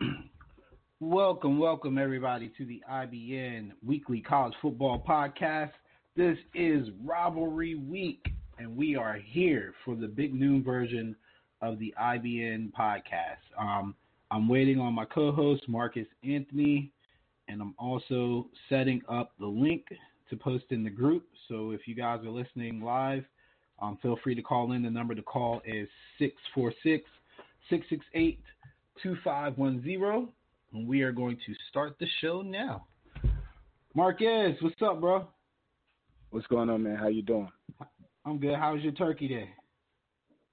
[1.00, 5.72] welcome, welcome everybody to the IBN Weekly College Football Podcast.
[6.16, 8.24] This is Rivalry Week,
[8.58, 11.16] and we are here for the big noon version
[11.60, 13.42] of the IBN podcast.
[13.58, 13.94] Um,
[14.30, 16.92] I'm waiting on my co-host Marcus Anthony,
[17.48, 19.84] and I'm also setting up the link
[20.30, 21.26] to post in the group.
[21.48, 23.24] So if you guys are listening live,
[23.80, 24.82] um, feel free to call in.
[24.82, 25.88] The number to call is
[26.18, 27.04] 646
[27.68, 28.40] 668
[29.02, 30.28] 2510.
[30.72, 32.86] And we are going to start the show now.
[33.94, 35.26] Marquez, what's up, bro?
[36.30, 36.96] What's going on, man?
[36.96, 37.50] How you doing?
[38.24, 38.56] I'm good.
[38.56, 39.48] How was your turkey day?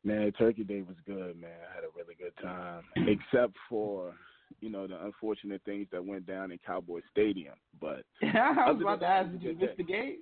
[0.04, 1.52] Man, Turkey Day was good, man.
[1.70, 4.14] I had a really good time, except for
[4.62, 7.56] you know the unfortunate things that went down in Cowboy Stadium.
[7.82, 10.18] But I was about to ask, did you miss the game?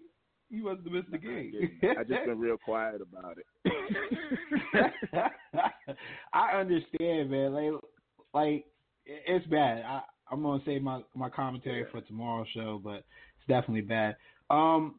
[0.49, 1.79] You must have missed the game.
[1.83, 3.45] I just been real quiet about it.
[6.33, 7.53] I understand, man.
[7.53, 7.81] Like,
[8.35, 8.65] like
[9.05, 9.83] it's bad.
[9.83, 14.17] I, I'm gonna save my my commentary for tomorrow's show, but it's definitely bad.
[14.49, 14.95] Um,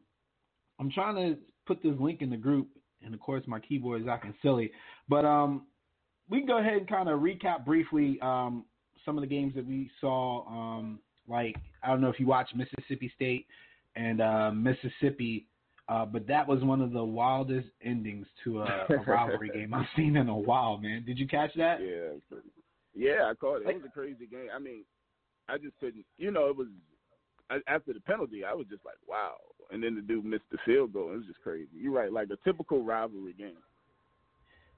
[0.79, 2.67] I'm trying to put this link in the group,
[3.03, 4.71] and of course my keyboard is acting silly.
[5.07, 5.67] But um,
[6.29, 8.65] we can go ahead and kind of recap briefly um
[9.05, 10.45] some of the games that we saw.
[10.47, 13.45] Um, like I don't know if you watched Mississippi State
[13.95, 15.47] and uh, Mississippi.
[15.89, 19.85] Uh, but that was one of the wildest endings to a, a rivalry game I've
[19.95, 21.05] seen in a while, man.
[21.05, 21.79] Did you catch that?
[21.79, 22.37] Yeah,
[22.97, 23.69] yeah, I caught it.
[23.69, 24.47] It was a crazy game.
[24.53, 24.83] I mean,
[25.47, 26.05] I just couldn't.
[26.17, 26.67] You know, it was
[27.67, 28.43] after the penalty.
[28.43, 29.35] I was just like, wow.
[29.71, 31.11] And then the dude missed the field goal.
[31.13, 31.69] It was just crazy.
[31.73, 33.57] You're right, like a typical rivalry game.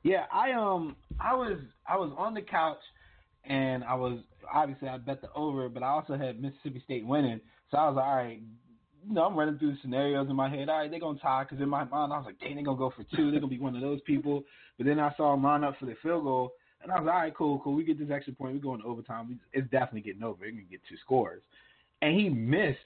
[0.03, 2.79] Yeah, I um, I was I was on the couch,
[3.45, 4.19] and I was
[4.51, 7.41] obviously I bet the over, but I also had Mississippi State winning.
[7.69, 8.41] So I was like, all right,
[9.07, 10.69] you know, I'm running through scenarios in my head.
[10.69, 12.77] All right, they're gonna tie because in my mind I was like, dang, they're gonna
[12.77, 13.31] go for two.
[13.31, 14.43] They're gonna be one of those people.
[14.77, 17.15] But then I saw them line up for the field goal, and I was like,
[17.15, 17.73] all right, cool, cool.
[17.73, 18.53] We get this extra point.
[18.53, 19.39] We go into overtime.
[19.53, 20.39] It's definitely getting over.
[20.41, 21.41] We're gonna get two scores.
[22.01, 22.79] And he missed,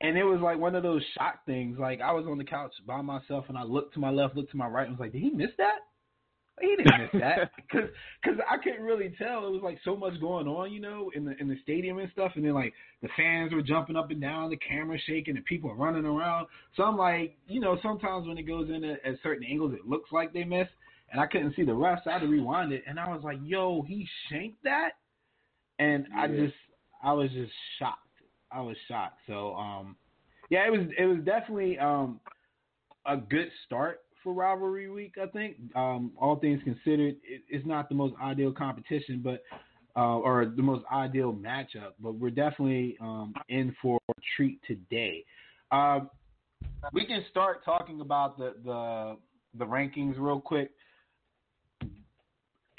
[0.00, 1.78] and it was like one of those shock things.
[1.78, 4.52] Like I was on the couch by myself, and I looked to my left, looked
[4.52, 5.80] to my right, and was like, did he miss that?
[6.60, 7.88] He didn't miss that because
[8.24, 9.46] cause I couldn't really tell.
[9.46, 12.10] It was like so much going on, you know, in the in the stadium and
[12.12, 12.32] stuff.
[12.36, 15.74] And then like the fans were jumping up and down, the camera shaking, and people
[15.74, 16.46] running around.
[16.76, 19.88] So I'm like, you know, sometimes when it goes in at, at certain angles, it
[19.88, 20.70] looks like they missed,
[21.10, 22.04] and I couldn't see the rest.
[22.04, 24.90] So I had to rewind it, and I was like, yo, he shanked that,
[25.78, 26.22] and yeah.
[26.22, 26.54] I just
[27.02, 27.98] I was just shocked.
[28.52, 29.18] I was shocked.
[29.26, 29.96] So um,
[30.50, 32.20] yeah, it was it was definitely um
[33.06, 35.14] a good start for rivalry week.
[35.20, 39.42] I think, um, all things considered, it, it's not the most ideal competition, but
[39.96, 41.92] uh, or the most ideal matchup.
[41.98, 45.24] But we're definitely um, in for a treat today.
[45.72, 46.00] Uh,
[46.92, 49.16] we can start talking about the, the
[49.58, 50.70] the rankings real quick.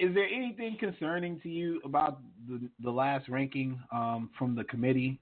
[0.01, 5.19] Is there anything concerning to you about the the last ranking um, from the committee?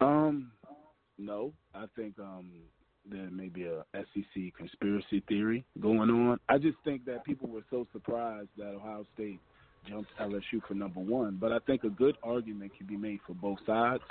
[0.00, 0.52] Um,
[1.18, 2.52] no, I think um,
[3.04, 6.38] there may be a SEC conspiracy theory going on.
[6.48, 9.40] I just think that people were so surprised that Ohio State
[9.88, 11.38] jumped LSU for number one.
[11.40, 14.04] But I think a good argument can be made for both sides.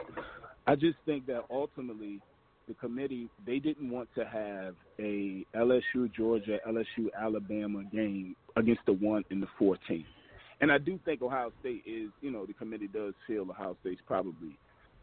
[0.67, 2.19] I just think that ultimately
[2.67, 8.93] the committee they didn't want to have a LSU Georgia LSU Alabama game against the
[8.93, 10.05] one in the 14.
[10.61, 14.01] And I do think Ohio State is, you know, the committee does feel Ohio State's
[14.07, 14.57] probably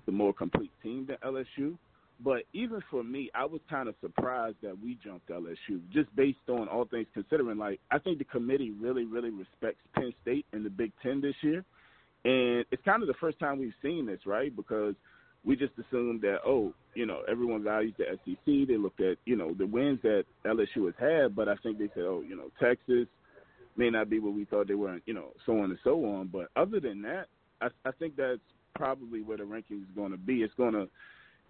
[0.06, 1.77] the more complete team than LSU.
[2.25, 6.39] But even for me, I was kind of surprised that we jumped LSU, just based
[6.49, 7.59] on all things considering.
[7.59, 11.34] Like, I think the committee really, really respects Penn State in the Big Ten this
[11.43, 11.65] year,
[12.25, 14.55] and it's kind of the first time we've seen this, right?
[14.55, 14.94] Because
[15.44, 18.69] we just assumed that, oh, you know, everyone values the SEC.
[18.69, 21.89] They looked at, you know, the wins that LSU has had, but I think they
[21.95, 23.07] said, oh, you know, Texas
[23.77, 26.29] may not be what we thought they were, you know, so on and so on.
[26.29, 27.27] But other than that,
[27.61, 28.41] I, I think that's
[28.75, 30.43] probably where the rankings is going to be.
[30.43, 30.89] It's going to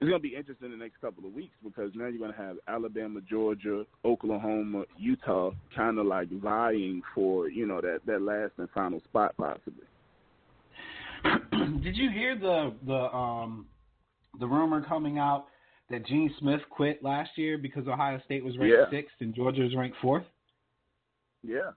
[0.00, 2.32] it's going to be interesting in the next couple of weeks because now you're going
[2.32, 8.20] to have Alabama, Georgia, Oklahoma, Utah kind of like vying for you know that that
[8.20, 9.86] last and final spot possibly.
[11.82, 13.66] Did you hear the the um
[14.38, 15.46] the rumor coming out
[15.90, 18.90] that Gene Smith quit last year because Ohio State was ranked yeah.
[18.90, 20.24] sixth and Georgia was ranked fourth?
[21.42, 21.72] Yeah,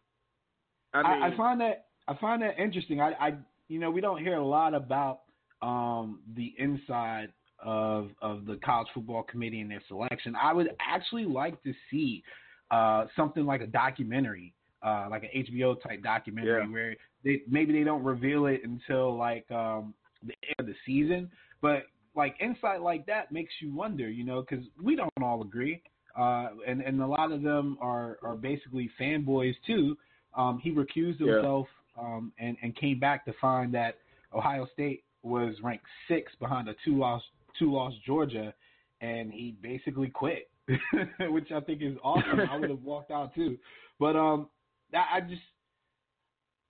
[0.94, 3.02] I, mean, I, I find that I find that interesting.
[3.02, 3.34] I, I
[3.68, 5.22] you know we don't hear a lot about
[5.62, 7.30] um the inside
[7.64, 10.36] of of the college football committee and their selection.
[10.42, 12.24] I would actually like to see
[12.72, 14.54] uh, something like a documentary,
[14.84, 16.72] uh, like an HBO type documentary, yeah.
[16.72, 19.94] where they maybe they don't reveal it until like um,
[20.24, 21.30] the end of the season,
[21.62, 21.84] but
[22.16, 25.82] like insight like that makes you wonder, you know, because we don't all agree,
[26.18, 29.98] uh, and and a lot of them are are basically fanboys too.
[30.36, 31.68] Um, he recused himself
[32.00, 33.98] um, and and came back to find that
[34.34, 37.22] Ohio State was ranked sixth behind a two loss
[37.60, 38.54] two loss Georgia,
[39.02, 40.50] and he basically quit,
[41.20, 42.42] which I think is awesome.
[42.50, 43.58] I would have walked out too,
[44.00, 44.48] but um,
[44.94, 45.42] I just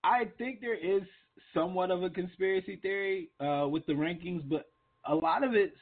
[0.03, 1.03] I think there is
[1.53, 4.67] somewhat of a conspiracy theory uh, with the rankings, but
[5.07, 5.73] a lot of it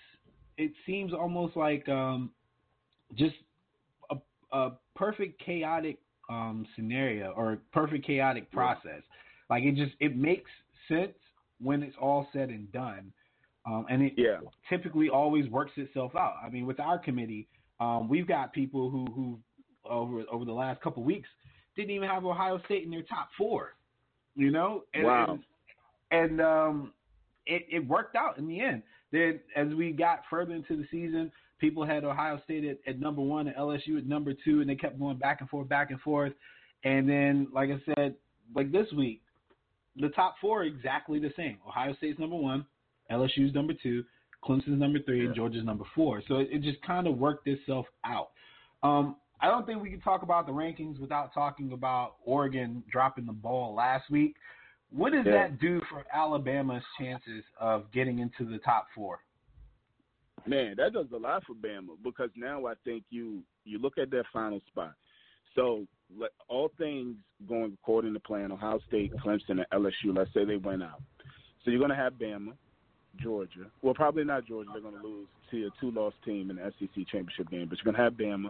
[0.58, 2.32] it seems almost like um,
[3.16, 3.36] just
[4.12, 4.18] a,
[4.52, 6.00] a perfect chaotic
[6.30, 9.02] um, scenario or perfect chaotic process.
[9.50, 10.50] Like it just it makes
[10.88, 11.14] sense
[11.60, 13.12] when it's all said and done,
[13.66, 14.38] um, and it yeah.
[14.70, 16.36] typically always works itself out.
[16.46, 17.48] I mean, with our committee,
[17.80, 19.40] um, we've got people who who
[19.90, 21.30] over over the last couple weeks
[21.76, 23.76] didn't even have Ohio State in their top four.
[24.36, 25.40] You know, and, wow.
[26.12, 26.94] And, and um,
[27.46, 28.84] it it worked out in the end.
[29.14, 33.22] Then as we got further into the season, people had Ohio State at, at number
[33.22, 36.02] one and LSU at number two, and they kept going back and forth, back and
[36.02, 36.34] forth.
[36.84, 38.16] And then, like I said,
[38.56, 39.22] like this week,
[39.96, 41.60] the top four are exactly the same.
[41.66, 42.66] Ohio State's number one,
[43.12, 44.04] LSU's number two,
[44.44, 45.28] Clemson's number three, yeah.
[45.28, 46.24] and Georgia's number four.
[46.28, 48.32] So it, it just kind of worked itself out.
[48.82, 53.28] Um, I don't think we can talk about the rankings without talking about Oregon dropping
[53.28, 54.36] the ball last week.
[54.96, 55.32] What does yeah.
[55.48, 59.20] that do for Alabama's chances of getting into the top four?
[60.46, 64.12] Man, that does a lot for Bama because now I think you you look at
[64.12, 64.94] their final spot.
[65.56, 65.86] So
[66.48, 67.16] all things
[67.48, 70.16] going according to plan, Ohio State, Clemson, and LSU.
[70.16, 71.02] Let's say they went out.
[71.64, 72.54] So you're going to have Bama,
[73.22, 73.68] Georgia.
[73.82, 74.70] Well, probably not Georgia.
[74.74, 77.68] They're going to lose to a two-loss team in the SEC championship game.
[77.70, 78.50] But you're going to have Bama,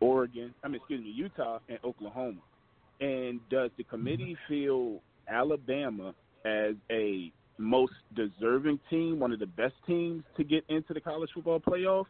[0.00, 0.54] Oregon.
[0.64, 2.40] I mean, excuse me, Utah and Oklahoma.
[3.00, 4.52] And does the committee mm-hmm.
[4.52, 6.14] feel Alabama
[6.44, 11.30] as a most deserving team, one of the best teams to get into the college
[11.34, 12.06] football playoff,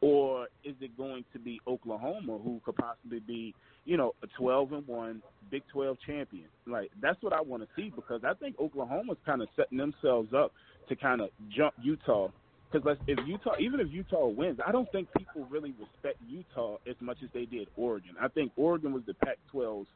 [0.00, 3.54] or is it going to be Oklahoma, who could possibly be,
[3.84, 6.46] you know, a 12 and one Big 12 champion?
[6.66, 10.32] Like that's what I want to see because I think Oklahoma's kind of setting themselves
[10.34, 10.52] up
[10.88, 12.28] to kind of jump Utah.
[12.72, 16.96] Because if Utah, even if Utah wins, I don't think people really respect Utah as
[17.00, 18.14] much as they did Oregon.
[18.20, 19.88] I think Oregon was the Pac-12's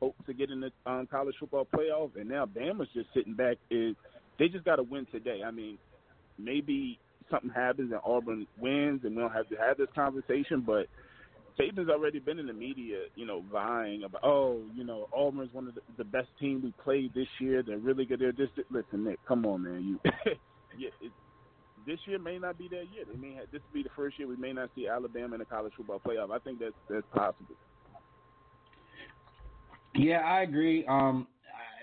[0.00, 3.56] hope to get in the um, college football playoff, and now Bama's just sitting back.
[3.70, 3.94] Is
[4.38, 5.40] they just got to win today?
[5.44, 5.78] I mean,
[6.38, 6.98] maybe
[7.30, 10.86] something happens and Auburn wins, and we don't have to have this conversation, but.
[11.58, 15.68] Saban's already been in the media, you know, vying about, oh, you know, Auburn's one
[15.68, 17.62] of the, the best team we played this year.
[17.62, 18.20] They're really good.
[18.20, 19.84] They're just listen, Nick, come on, man.
[19.84, 20.00] You,
[20.78, 21.12] yeah, it,
[21.86, 23.04] this year may not be their year.
[23.10, 25.40] They may have, this will be the first year we may not see Alabama in
[25.40, 26.30] the college football playoff.
[26.30, 27.56] I think that's that's possible.
[29.94, 30.84] Yeah, I agree.
[30.86, 31.26] Um,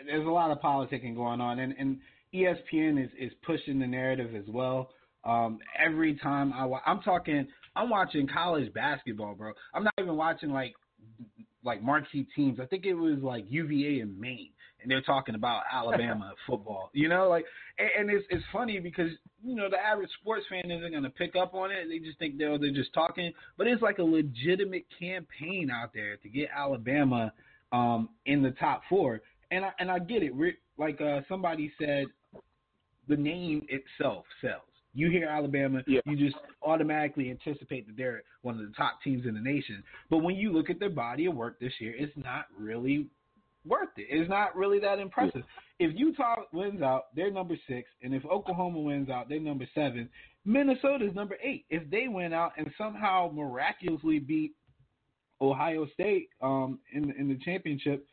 [0.05, 1.97] there's a lot of politicking going on, and, and
[2.33, 4.89] ESPN is, is pushing the narrative as well.
[5.23, 9.51] Um, every time I wa- I'm talking, I'm watching college basketball, bro.
[9.73, 10.73] I'm not even watching like
[11.63, 12.59] like marquee teams.
[12.61, 14.51] I think it was like UVA and Maine,
[14.81, 16.89] and they're talking about Alabama football.
[16.93, 17.45] You know, like,
[17.77, 19.09] and, and it's it's funny because
[19.43, 21.87] you know the average sports fan isn't going to pick up on it.
[21.89, 26.15] They just think they're they're just talking, but it's like a legitimate campaign out there
[26.17, 27.33] to get Alabama
[27.71, 29.21] um, in the top four.
[29.51, 30.33] And I, and I get it.
[30.77, 32.05] Like uh, somebody said,
[33.07, 34.61] the name itself sells.
[34.93, 35.99] You hear Alabama, yeah.
[36.05, 39.83] you just automatically anticipate that they're one of the top teams in the nation.
[40.09, 43.07] But when you look at their body of work this year, it's not really
[43.63, 44.07] worth it.
[44.09, 45.43] It's not really that impressive.
[45.79, 45.87] Yeah.
[45.87, 50.09] If Utah wins out, they're number six, and if Oklahoma wins out, they're number seven.
[50.45, 51.65] Minnesota's number eight.
[51.69, 54.53] If they win out and somehow miraculously beat
[55.41, 58.05] Ohio State um, in in the championship.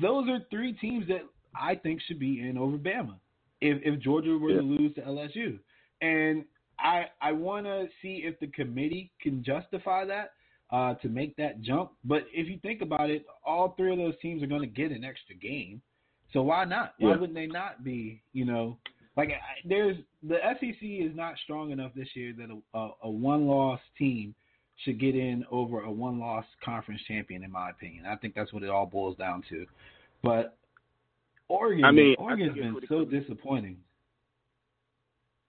[0.00, 1.22] Those are three teams that
[1.54, 3.16] I think should be in over Bama.
[3.60, 4.56] If if Georgia were yeah.
[4.58, 5.58] to lose to LSU,
[6.00, 6.44] and
[6.78, 10.32] I I want to see if the committee can justify that
[10.70, 11.92] uh, to make that jump.
[12.04, 14.90] But if you think about it, all three of those teams are going to get
[14.90, 15.82] an extra game.
[16.32, 16.94] So why not?
[16.98, 17.16] Why yeah.
[17.16, 18.22] wouldn't they not be?
[18.32, 18.78] You know,
[19.16, 19.32] like
[19.64, 23.80] there's the SEC is not strong enough this year that a, a, a one loss
[23.98, 24.34] team
[24.84, 28.06] should get in over a one loss conference champion, in my opinion.
[28.06, 29.66] I think that's what it all boils down to.
[30.22, 30.56] But
[31.48, 33.76] Oregon, I mean, Oregon's been so disappointing.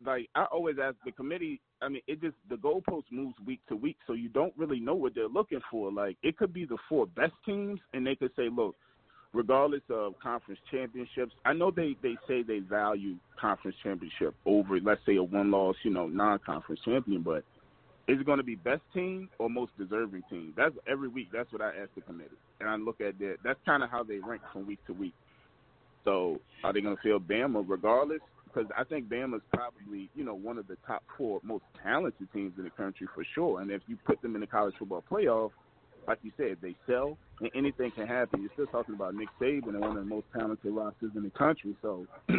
[0.06, 1.62] Like I always ask the committee.
[1.82, 4.96] I mean, it just the goalpost moves week to week, so you don't really know
[4.96, 5.92] what they're looking for.
[5.92, 8.76] Like it could be the four best teams, and they could say, look,
[9.34, 15.02] regardless of conference championships, I know they they say they value conference championship over, let's
[15.06, 17.44] say, a one loss, you know, non conference champion, but
[18.08, 20.54] is it going to be best team or most deserving team?
[20.58, 21.30] That's every week.
[21.32, 23.38] That's what I ask the committee, and I look at that.
[23.44, 25.14] That's kind of how they rank from week to week.
[26.04, 28.20] So are they going to feel Bama regardless?
[28.46, 32.28] Because I think Bama is probably you know one of the top four most talented
[32.34, 33.62] teams in the country for sure.
[33.62, 35.52] And if you put them in the college football playoff,
[36.08, 38.42] like you said, they sell and anything can happen.
[38.42, 41.30] You're still talking about Nick Saban and one of the most talented rosters in the
[41.30, 41.76] country.
[41.82, 42.06] So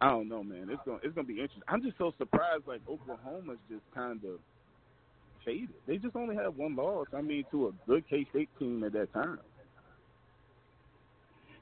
[0.00, 0.68] I don't know, man.
[0.70, 1.62] It's gonna it's gonna be interesting.
[1.68, 2.66] I'm just so surprised.
[2.66, 4.40] Like Oklahoma's just kind of
[5.50, 5.68] faded.
[5.86, 7.06] They just only had one loss.
[7.16, 9.38] I mean, to a good K State team at that time.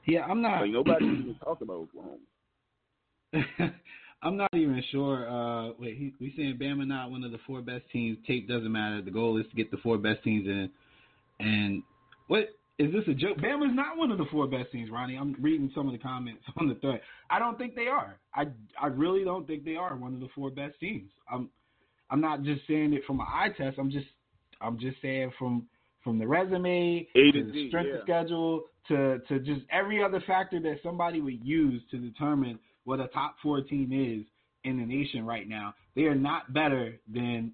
[0.05, 0.61] Yeah, I'm not.
[0.61, 2.17] Like nobody even talk about Oklahoma.
[4.21, 5.29] I'm not even sure.
[5.29, 8.17] Uh, wait, he, we saying Bama not one of the four best teams.
[8.27, 9.01] Tape doesn't matter.
[9.01, 10.69] The goal is to get the four best teams in.
[11.39, 11.83] And
[12.27, 13.37] what is this a joke?
[13.37, 15.15] Bama's not one of the four best teams, Ronnie.
[15.15, 17.01] I'm reading some of the comments on the thread.
[17.29, 18.17] I don't think they are.
[18.33, 18.47] I
[18.81, 21.09] I really don't think they are one of the four best teams.
[21.31, 21.49] I'm
[22.11, 23.77] I'm not just saying it from an eye test.
[23.77, 24.07] I'm just
[24.61, 25.67] I'm just saying from
[26.03, 27.95] from the resume to, to the strength yeah.
[27.97, 32.99] of schedule to to just every other factor that somebody would use to determine what
[32.99, 34.25] a top four team is
[34.63, 35.73] in the nation right now.
[35.95, 37.53] They are not better than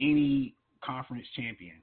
[0.00, 1.76] any conference champion.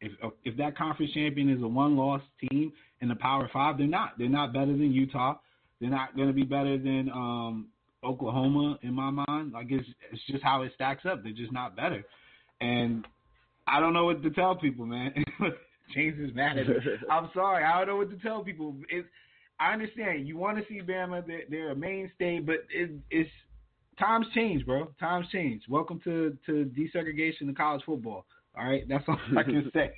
[0.00, 0.12] If
[0.44, 4.18] if that conference champion is a one loss team in the Power Five, they're not.
[4.18, 5.34] They're not better than Utah.
[5.80, 7.68] They're not going to be better than um,
[8.04, 9.52] Oklahoma in my mind.
[9.52, 11.22] Like it's it's just how it stacks up.
[11.22, 12.04] They're just not better.
[12.60, 13.06] And
[13.66, 15.12] I don't know what to tell people, man.
[15.94, 16.74] James is mad at me.
[17.10, 17.64] I'm sorry.
[17.64, 18.76] I don't know what to tell people.
[18.90, 19.08] It's,
[19.58, 21.26] I understand you want to see Bama.
[21.26, 23.30] They're, they're a mainstay, but it, it's
[23.98, 24.92] times change, bro.
[25.00, 25.62] Times change.
[25.68, 28.26] Welcome to to desegregation of college football.
[28.56, 29.92] All right, that's all I can say.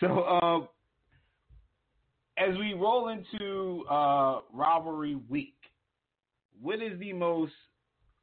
[0.00, 0.68] So, um,
[2.38, 5.55] as we roll into uh, rivalry week,
[6.60, 7.52] what is the most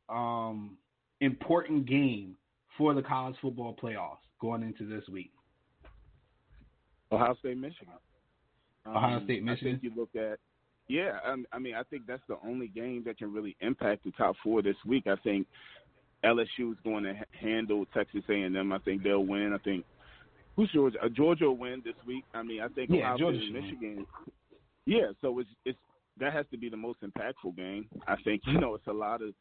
[0.10, 0.78] um,
[1.22, 2.36] important game
[2.78, 5.32] for the college football playoffs going into this week?
[7.12, 7.94] Ohio State, Michigan.
[8.88, 9.76] Ohio Um, State, Michigan.
[9.76, 10.40] I think you look at,
[10.88, 11.20] yeah.
[11.24, 14.36] I, I mean, I think that's the only game that can really impact the top
[14.44, 15.06] four this week.
[15.08, 15.48] I think
[16.26, 18.72] LSU is going to handle Texas A&M.
[18.74, 19.54] I think they'll win.
[19.54, 19.86] I think
[20.56, 20.98] who's Georgia?
[21.04, 22.24] Uh, Georgia will win this week.
[22.34, 23.64] I mean, I think Yeah, Ohio State and should win.
[23.64, 24.06] Michigan.
[24.86, 25.78] Yeah, so it's it's
[26.20, 27.88] that has to be the most impactful game.
[28.08, 29.34] I think you know it's a lot of.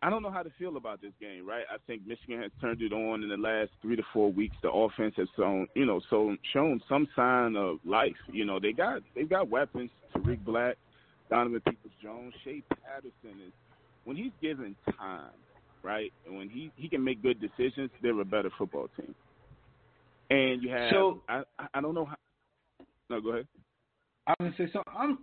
[0.00, 1.64] I don't know how to feel about this game, right?
[1.68, 4.54] I think Michigan has turned it on in the last three to four weeks.
[4.62, 8.14] The offense has shown, you know, so shown some sign of life.
[8.32, 9.90] You know, they got they've got weapons.
[10.12, 10.76] Tarik Black,
[11.30, 13.52] Donovan Peoples Jones, Shea Patterson is
[14.04, 15.32] when he's given time,
[15.82, 19.14] right, and when he he can make good decisions, they're a better football team.
[20.30, 21.42] And you have So- I
[21.74, 22.16] I- don't know how.
[23.10, 23.48] No, go ahead.
[24.26, 24.82] I was gonna say so.
[24.86, 25.18] I'm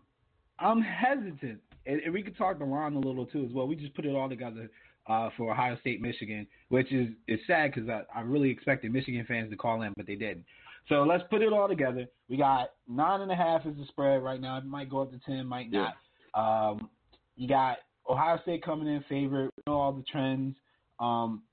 [0.60, 3.68] I'm hesitant, and, and we could talk to Ron a little too as well.
[3.68, 4.70] We just put it all together
[5.08, 9.26] uh, for Ohio State, Michigan, which is is sad because I, I really expected Michigan
[9.28, 10.46] fans to call in, but they didn't.
[10.88, 12.06] So let's put it all together.
[12.30, 14.58] We got nine and a half as the spread right now.
[14.58, 15.96] It might go up to ten, might not.
[16.34, 16.90] Um,
[17.36, 17.78] you got
[18.10, 19.52] Ohio State coming in favorite.
[19.58, 20.56] We know all the trends.
[21.00, 21.44] Um,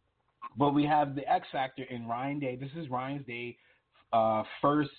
[0.56, 2.56] but we have the X factor in Ryan Day.
[2.56, 3.56] This is Ryan's Day
[4.12, 4.90] uh, first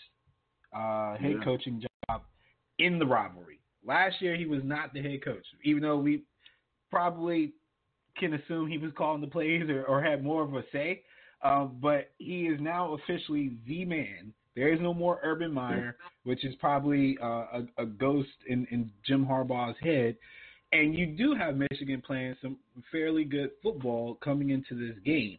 [0.76, 1.44] uh, head Yeah.
[1.44, 2.22] coaching job
[2.80, 3.53] in the rivalry.
[3.86, 6.24] Last year he was not the head coach, even though we
[6.90, 7.54] probably
[8.18, 11.02] can assume he was calling the plays or, or had more of a say.
[11.44, 14.34] Um, but he is now officially the man.
[14.56, 18.92] There is no more Urban Meyer, which is probably uh, a, a ghost in, in
[19.06, 20.16] Jim Harbaugh's head.
[20.72, 22.58] And you do have Michigan playing some
[22.92, 25.38] fairly good football coming into this game.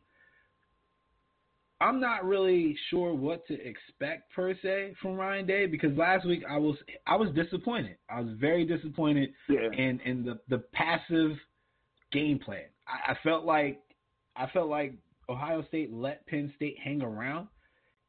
[1.85, 6.43] I'm not really sure what to expect per se from Ryan Day because last week
[6.49, 6.77] I was
[7.07, 7.97] I was disappointed.
[8.09, 9.69] I was very disappointed Yeah.
[9.77, 11.37] in in the the passive
[12.11, 12.65] game plan.
[12.89, 13.83] I, I felt like
[14.35, 14.95] I felt like
[15.29, 17.49] Ohio State let Penn State hang around,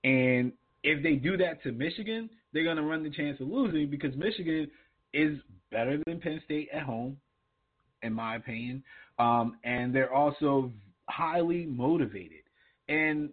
[0.06, 0.54] and
[0.84, 4.72] if they do that to Michigan, they're gonna run the chance of losing because Michigan
[5.14, 5.38] is
[5.70, 7.18] better than Penn State at home,
[8.04, 8.84] in my opinion,
[9.20, 10.72] um, and they're also
[11.10, 12.44] highly motivated.
[12.88, 13.32] And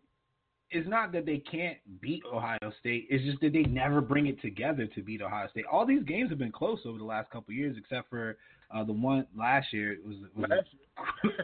[0.72, 3.06] it's not that they can't beat Ohio State.
[3.10, 5.64] It's just that they never bring it together to beat Ohio State.
[5.70, 8.36] All these games have been close over the last couple of years, except for
[8.74, 9.92] uh, the one last year.
[9.92, 10.50] It was, was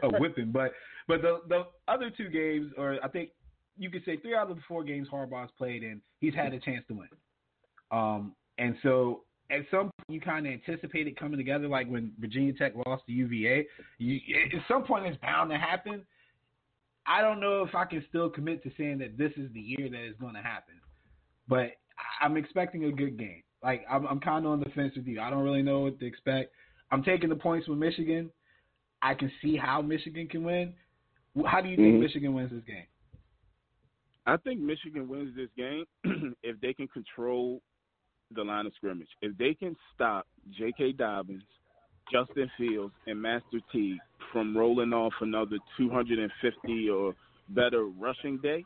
[0.02, 0.72] a, a whipping, but
[1.06, 3.30] but the the other two games, or I think
[3.76, 6.58] you could say three out of the four games Harbaugh's played in, he's had a
[6.58, 7.08] chance to win.
[7.90, 12.12] Um, and so at some point you kind of anticipate it coming together, like when
[12.18, 13.66] Virginia Tech lost to UVA.
[13.98, 14.20] You,
[14.54, 16.02] at some point it's bound to happen.
[17.08, 19.88] I don't know if I can still commit to saying that this is the year
[19.90, 20.74] that is going to happen,
[21.48, 23.42] but I- I'm expecting a good game.
[23.62, 25.20] Like I'm, I'm kind of on the fence with you.
[25.20, 26.52] I don't really know what to expect.
[26.90, 28.30] I'm taking the points with Michigan.
[29.02, 30.74] I can see how Michigan can win.
[31.46, 32.00] How do you think Mhm.
[32.00, 32.86] Michigan wins this game?
[34.26, 35.84] I think Michigan wins this game
[36.42, 37.62] if they can control
[38.34, 39.08] the line of scrimmage.
[39.22, 40.92] If they can stop J.K.
[40.92, 41.44] Dobbins,
[42.12, 43.98] Justin Fields, and Master Teague
[44.32, 47.14] from rolling off another 250 or
[47.50, 48.64] better rushing day,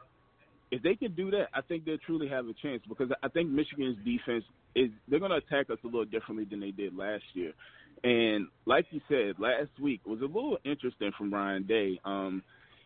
[0.71, 3.50] if they can do that, I think they'll truly have a chance because I think
[3.50, 7.25] Michigan's defense is they're going to attack us a little differently than they did last
[7.35, 7.52] year.
[8.04, 12.00] And like you said, last week was a little interesting from Ryan Day.
[12.04, 12.42] Um,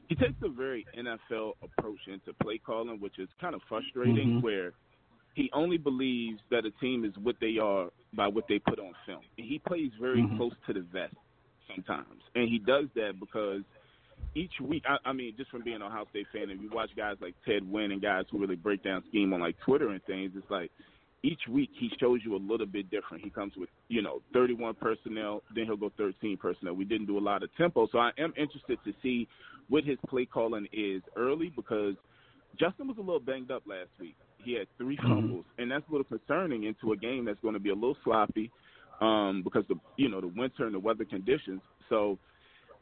[0.08, 4.44] he takes a very NFL approach into play calling, which is kind of frustrating, mm-hmm.
[4.44, 4.72] where
[5.34, 8.92] he only believes that a team is what they are by what they put on
[9.06, 9.20] film.
[9.38, 10.36] And he plays very mm-hmm.
[10.36, 11.14] close to the vest
[11.74, 13.62] sometimes, and he does that because
[14.34, 16.90] each week, I, I mean, just from being an Ohio State fan, and you watch
[16.96, 20.02] guys like Ted Nguyen and guys who really break down scheme on like Twitter and
[20.04, 20.70] things, it's like
[21.22, 23.24] each week he shows you a little bit different.
[23.24, 26.74] He comes with, you know, 31 personnel, then he'll go 13 personnel.
[26.74, 29.26] We didn't do a lot of tempo, so I am interested to see
[29.68, 31.94] what his play calling is early because
[32.58, 34.16] Justin was a little banged up last week.
[34.44, 35.08] He had three mm-hmm.
[35.08, 37.96] fumbles, and that's a little concerning into a game that's going to be a little
[38.04, 38.50] sloppy
[39.00, 41.60] um, because the you know the winter and the weather conditions.
[41.88, 42.18] So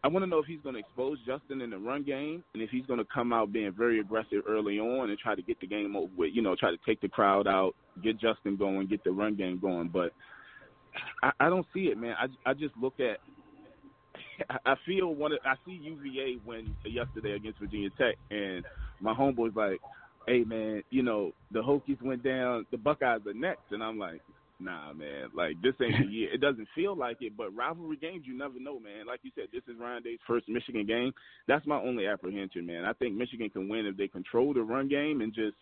[0.04, 2.62] I want to know if he's going to expose Justin in the run game, and
[2.62, 5.58] if he's going to come out being very aggressive early on and try to get
[5.60, 6.30] the game over with.
[6.34, 9.58] You know, try to take the crowd out, get Justin going, get the run game
[9.58, 9.88] going.
[9.88, 10.12] But
[11.22, 12.14] I, I don't see it, man.
[12.18, 13.18] I I just look at.
[14.66, 15.32] I feel one.
[15.32, 18.64] Of, I see UVA win yesterday against Virginia Tech, and
[19.00, 19.80] my homeboy's like,
[20.26, 22.66] "Hey, man, you know the Hokies went down.
[22.70, 24.20] The Buckeyes are next," and I'm like,
[24.60, 26.32] nah, man, like this ain't the year.
[26.32, 29.06] It doesn't feel like it, but rivalry games, you never know, man.
[29.06, 31.12] Like you said, this is Ryan Day's first Michigan game.
[31.48, 32.84] That's my only apprehension, man.
[32.84, 35.56] I think Michigan can win if they control the run game and just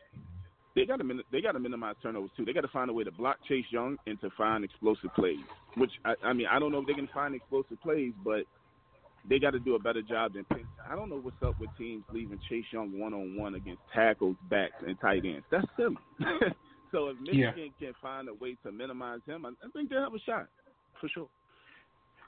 [0.74, 2.44] they got to they got to minimize turnovers too.
[2.44, 5.38] They got to find a way to block Chase Young and to find explosive plays.
[5.76, 8.44] Which I, I mean, I don't know if they can find explosive plays, but
[9.28, 10.66] they got to do a better job than Penn.
[10.88, 14.36] I don't know what's up with teams leaving Chase Young one on one against tackles,
[14.50, 15.44] backs, and tight ends.
[15.50, 15.96] That's silly.
[16.92, 17.86] So if Michigan yeah.
[17.86, 20.46] can find a way to minimize him, I, I think they'll have a shot
[21.00, 21.28] for sure.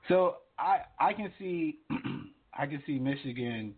[0.09, 1.79] So I I can see
[2.59, 3.75] I can see Michigan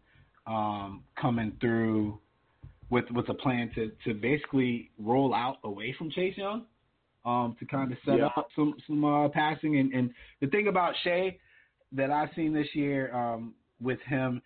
[0.46, 2.18] um, coming through
[2.90, 6.64] with with a plan to to basically roll out away from Chase Young
[7.24, 8.28] um, to kind of set yeah.
[8.36, 11.38] up some some uh, passing and, and the thing about Shea
[11.92, 14.40] that I've seen this year um, with him,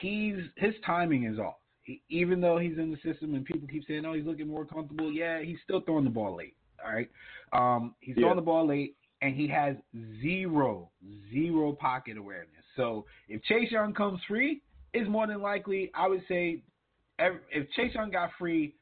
[0.00, 1.59] he's his timing is off
[2.08, 5.12] even though he's in the system and people keep saying, "Oh, he's looking more comfortable,"
[5.12, 6.54] yeah, he's still throwing the ball late.
[6.84, 7.10] All right,
[7.52, 8.22] um, he's yeah.
[8.22, 9.76] throwing the ball late, and he has
[10.22, 10.90] zero,
[11.32, 12.64] zero pocket awareness.
[12.76, 16.62] So if Chase Young comes free, it's more than likely I would say
[17.18, 18.74] if Chase Young got free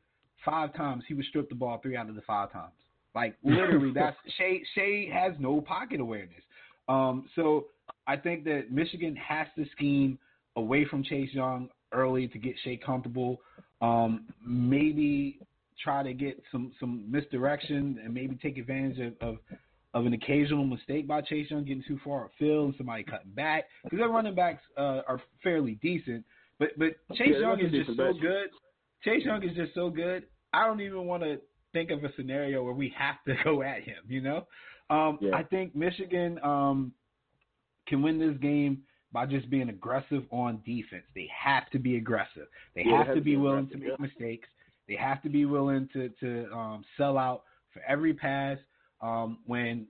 [0.44, 2.72] five times, he would strip the ball three out of the five times.
[3.14, 4.62] Like literally, that's Shea.
[4.74, 6.42] Shea has no pocket awareness.
[6.88, 7.66] Um, so
[8.06, 10.18] I think that Michigan has to scheme
[10.56, 13.40] away from Chase Young early to get Shea comfortable.
[13.80, 15.40] Um, maybe
[15.82, 19.36] try to get some some misdirection and maybe take advantage of, of,
[19.94, 23.64] of an occasional mistake by Chase Young getting too far upfield and somebody cutting back
[23.84, 26.24] because their running backs uh, are fairly decent.
[26.58, 28.48] But but Chase yeah, Young is just so good.
[29.04, 30.24] Chase Young is just so good.
[30.52, 31.38] I don't even want to
[31.72, 34.02] think of a scenario where we have to go at him.
[34.08, 34.46] You know,
[34.90, 35.36] um, yeah.
[35.36, 36.92] I think Michigan um,
[37.86, 41.04] can win this game by just being aggressive on defense.
[41.14, 42.46] They have to be aggressive.
[42.74, 43.96] They yeah, have to be willing to make yeah.
[43.98, 44.48] mistakes.
[44.86, 47.42] They have to be willing to to um, sell out
[47.72, 48.58] for every pass.
[49.00, 49.86] Um, when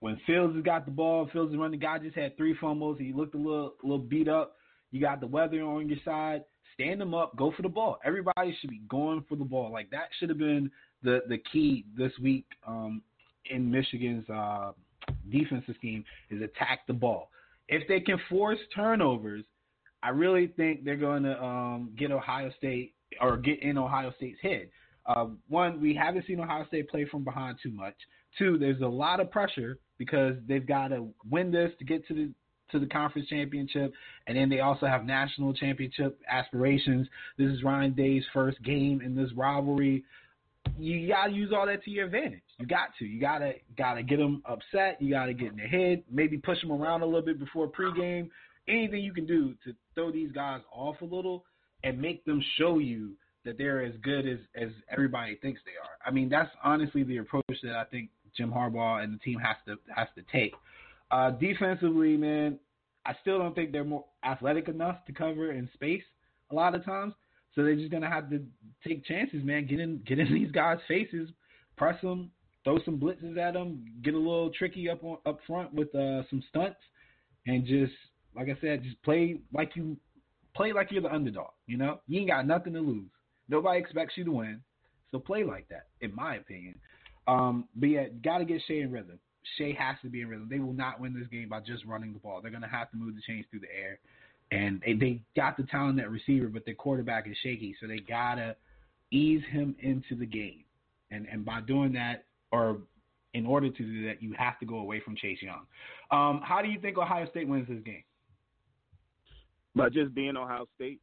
[0.00, 1.78] when Fields has got the ball, Fields is running.
[1.78, 2.98] The guy just had three fumbles.
[2.98, 4.56] He looked a little a little beat up.
[4.90, 6.44] You got the weather on your side.
[6.74, 7.36] Stand them up.
[7.36, 7.98] Go for the ball.
[8.04, 9.72] Everybody should be going for the ball.
[9.72, 10.70] Like that should have been
[11.02, 13.02] the the key this week um,
[13.50, 14.72] in Michigan's uh,
[15.30, 17.30] defensive scheme is attack the ball
[17.68, 19.44] if they can force turnovers,
[20.02, 24.40] I really think they're going to um, get Ohio State or get in Ohio State's
[24.40, 24.68] head.
[25.06, 27.94] Uh, one, we haven't seen Ohio State play from behind too much.
[28.38, 32.14] Two, there's a lot of pressure because they've got to win this to get to
[32.14, 32.30] the
[32.70, 33.94] to the conference championship,
[34.26, 37.08] and then they also have national championship aspirations.
[37.38, 40.04] This is Ryan Day's first game in this rivalry
[40.76, 42.42] you gotta use all that to your advantage.
[42.58, 43.04] You got to.
[43.04, 45.00] You gotta gotta get them upset.
[45.00, 46.02] You gotta get in their head.
[46.10, 48.30] Maybe push them around a little bit before pregame.
[48.68, 51.44] Anything you can do to throw these guys off a little
[51.84, 53.12] and make them show you
[53.44, 56.06] that they're as good as as everybody thinks they are.
[56.06, 59.56] I mean, that's honestly the approach that I think Jim Harbaugh and the team has
[59.66, 60.54] to has to take.
[61.10, 62.58] Uh, defensively, man,
[63.06, 66.02] I still don't think they're more athletic enough to cover in space
[66.50, 67.14] a lot of times.
[67.54, 68.42] So they're just gonna have to
[68.86, 69.66] take chances, man.
[69.66, 71.30] Get in, get in these guys' faces,
[71.76, 72.30] press them,
[72.64, 76.22] throw some blitzes at them, get a little tricky up on, up front with uh,
[76.28, 76.78] some stunts,
[77.46, 77.92] and just
[78.36, 79.96] like I said, just play like you
[80.54, 81.50] play like you're the underdog.
[81.66, 83.08] You know, you ain't got nothing to lose.
[83.48, 84.60] Nobody expects you to win,
[85.10, 86.74] so play like that, in my opinion.
[87.26, 89.18] Um, but yeah, got to get Shea in rhythm.
[89.56, 90.48] Shea has to be in rhythm.
[90.50, 92.40] They will not win this game by just running the ball.
[92.42, 93.98] They're gonna have to move the chains through the air.
[94.50, 97.98] and they, they got the talent at receiver, but their quarterback is shaky, so they
[97.98, 98.56] gotta
[99.10, 100.64] ease him into the game.
[101.10, 102.78] And and by doing that, or
[103.34, 105.66] in order to do that, you have to go away from Chase Young.
[106.10, 108.02] Um, how do you think Ohio State wins this game?
[109.76, 111.00] By just being Ohio State,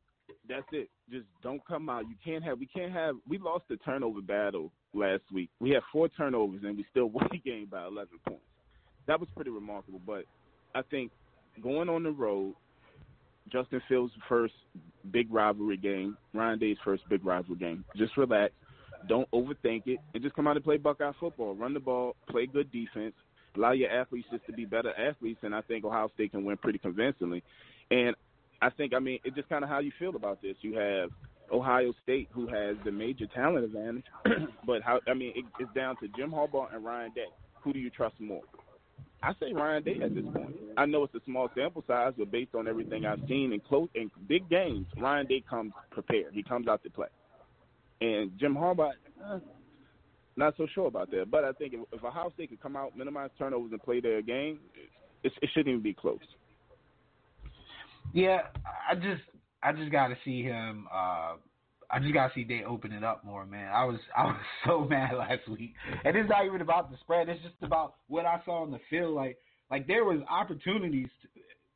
[0.48, 0.90] that's it.
[1.10, 2.06] Just don't come out.
[2.10, 2.60] You can't have.
[2.60, 3.16] We can't have.
[3.28, 5.50] We lost the turnover battle last week.
[5.60, 8.44] We had four turnovers and we still won the game by 11 points.
[9.08, 10.02] That was pretty remarkable.
[10.06, 10.26] But
[10.74, 11.12] I think
[11.62, 12.56] going on the road,
[13.52, 14.54] Justin Fields' first
[15.12, 17.86] big rivalry game, Ryan Day's first big rivalry game.
[17.96, 18.54] Just relax.
[19.08, 21.56] Don't overthink it and just come out and play Buckeye football.
[21.56, 23.14] Run the ball, play good defense,
[23.56, 26.58] allow your athletes just to be better athletes, and I think Ohio State can win
[26.58, 27.44] pretty convincingly.
[27.92, 28.16] And
[28.62, 30.56] I think, I mean, it's just kind of how you feel about this.
[30.62, 31.10] You have
[31.52, 34.06] Ohio State, who has the major talent advantage,
[34.66, 35.00] but how?
[35.08, 37.28] I mean, it, it's down to Jim Harbaugh and Ryan Day.
[37.62, 38.42] Who do you trust more?
[39.24, 40.56] I say Ryan Day at this point.
[40.78, 43.90] I know it's a small sample size, but based on everything I've seen in close
[43.96, 46.34] in big games, Ryan Day comes prepared.
[46.34, 47.08] He comes out to play.
[48.02, 49.40] And Jim Harbaugh, eh,
[50.36, 51.32] not so sure about that.
[51.32, 54.22] But I think if, if Ohio State could come out, minimize turnovers, and play their
[54.22, 54.60] game,
[55.24, 56.20] it, it shouldn't even be close.
[58.14, 58.42] Yeah,
[58.90, 59.22] I just
[59.64, 60.88] I just got to see him.
[60.94, 61.36] Uh,
[61.90, 63.72] I just got to see Day open it up more, man.
[63.74, 67.30] I was I was so mad last week, and it's not even about the spread.
[67.30, 69.16] It's just about what I saw on the field.
[69.16, 69.38] Like
[69.72, 71.08] like there was opportunities.
[71.22, 71.28] To,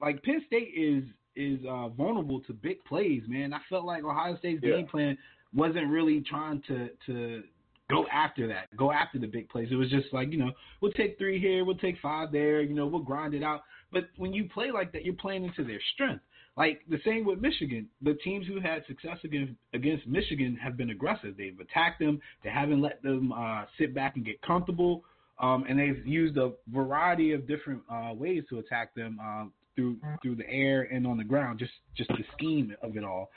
[0.01, 1.03] like Penn State is
[1.35, 3.53] is uh, vulnerable to big plays, man.
[3.53, 4.77] I felt like Ohio State's yeah.
[4.77, 5.17] game plan
[5.53, 7.43] wasn't really trying to to
[7.89, 9.69] go after that, go after the big plays.
[9.71, 12.73] It was just like you know we'll take three here, we'll take five there, you
[12.73, 13.63] know we'll grind it out.
[13.91, 16.23] But when you play like that, you're playing into their strength.
[16.57, 17.87] Like the same with Michigan.
[18.01, 21.35] The teams who had success against against Michigan have been aggressive.
[21.37, 22.19] They've attacked them.
[22.43, 25.03] They haven't let them uh, sit back and get comfortable.
[25.39, 29.97] Um, and they've used a variety of different uh, ways to attack them uh, through
[30.21, 31.59] through the air and on the ground.
[31.59, 33.29] Just just the scheme of it all.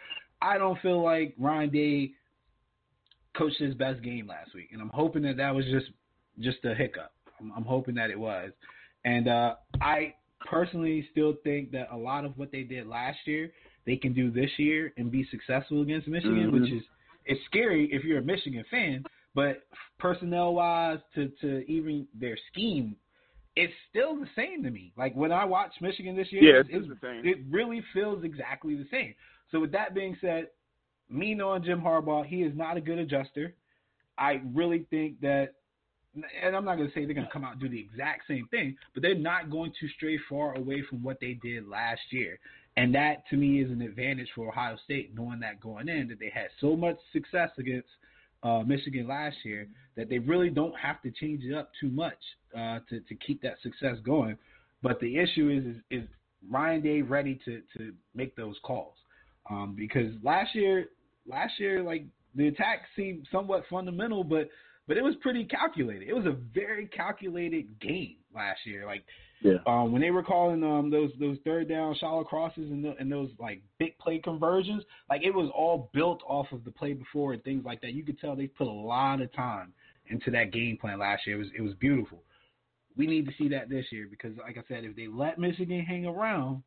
[0.43, 2.11] I don't feel like Ryan Day
[3.37, 5.87] coached his best game last week, and I'm hoping that that was just
[6.41, 7.13] just a hiccup.
[7.41, 8.51] I'm, I'm hoping that it was,
[9.05, 13.53] and uh, I personally still think that a lot of what they did last year
[13.87, 16.61] they can do this year and be successful against Michigan, mm-hmm.
[16.61, 16.83] which is
[17.25, 19.63] it's scary if you're a Michigan fan, but
[19.99, 22.97] personnel wise to to even their scheme,
[23.57, 24.93] it's still the same to me.
[24.97, 27.27] Like when I watch Michigan this year, yeah, it's, it's, it's the same.
[27.27, 29.15] It really feels exactly the same.
[29.53, 30.49] So with that being said,
[31.09, 33.55] me knowing Jim Harbaugh, he is not a good adjuster.
[34.19, 35.55] I really think that
[36.43, 38.23] and I'm not going to say they're going to come out and do the exact
[38.29, 42.01] same thing, but they're not going to stray far away from what they did last
[42.11, 42.39] year.
[42.77, 46.19] And that to me is an advantage for Ohio State, knowing that going in that
[46.19, 47.89] they had so much success against
[48.43, 52.19] uh, Michigan last year that they really don't have to change it up too much
[52.55, 54.37] uh, to to keep that success going.
[54.83, 56.09] But the issue is is, is
[56.51, 58.95] Ryan Day ready to to make those calls?
[59.51, 60.87] Um, because last year,
[61.27, 64.49] last year like the attack seemed somewhat fundamental, but
[64.89, 66.09] but it was pretty calculated.
[66.09, 68.85] It was a very calculated game last year.
[68.85, 69.05] Like
[69.41, 69.59] yeah.
[69.67, 73.11] um, when they were calling um, those those third down shallow crosses and, the, and
[73.11, 77.33] those like big play conversions, like it was all built off of the play before
[77.33, 77.93] and things like that.
[77.93, 79.73] You could tell they put a lot of time
[80.07, 81.37] into that game plan last year.
[81.37, 82.23] It was it was beautiful.
[82.97, 85.81] We need to see that this year because, like I said, if they let Michigan
[85.81, 86.63] hang around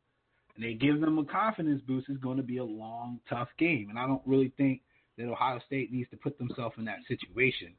[0.56, 3.88] and they give them a confidence boost, it's going to be a long, tough game.
[3.90, 4.80] And I don't really think
[5.18, 7.74] that Ohio State needs to put themselves in that situation.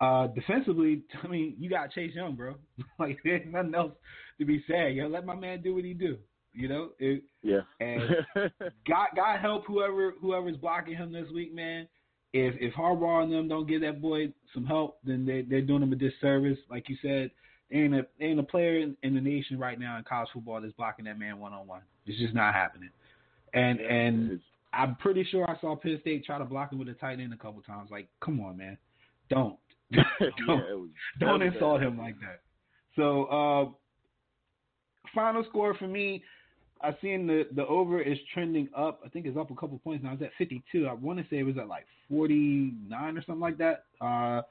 [0.00, 2.54] Uh, defensively, I mean, you got Chase Young, bro.
[2.98, 3.92] like there's nothing else
[4.38, 4.94] to be said.
[4.94, 6.18] You know, let my man do what he do.
[6.52, 7.60] You know, it, yeah.
[7.78, 8.02] And
[8.88, 11.86] God, God help whoever whoever's blocking him this week, man.
[12.32, 15.82] If if Harbaugh and them don't give that boy some help, then they they're doing
[15.82, 16.58] him a disservice.
[16.68, 17.30] Like you said,
[17.70, 20.28] there ain't a there ain't a player in, in the nation right now in college
[20.32, 21.82] football that's blocking that man one on one.
[22.10, 22.90] It's just not happening.
[23.54, 24.40] And and
[24.72, 27.32] I'm pretty sure I saw Penn State try to block him with a tight end
[27.32, 27.90] a couple times.
[27.90, 28.76] Like, come on, man,
[29.28, 29.56] don't
[29.92, 30.02] don't,
[30.48, 32.40] yeah, was, don't insult him like that.
[32.96, 33.70] So, uh,
[35.14, 36.22] final score for me,
[36.80, 39.00] I've seen the the over is trending up.
[39.04, 40.12] I think it's up a couple points now.
[40.12, 40.86] It's at 52.
[40.86, 43.84] I want to say it was at like 49 or something like that.
[44.00, 44.42] Uh,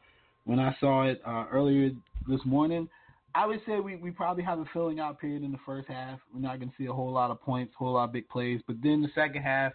[0.45, 1.91] when I saw it uh, earlier
[2.27, 2.89] this morning,
[3.35, 6.19] I would say we, we probably have a filling out period in the first half.
[6.33, 8.61] We're not going to see a whole lot of points, whole lot of big plays.
[8.65, 9.73] But then the second half,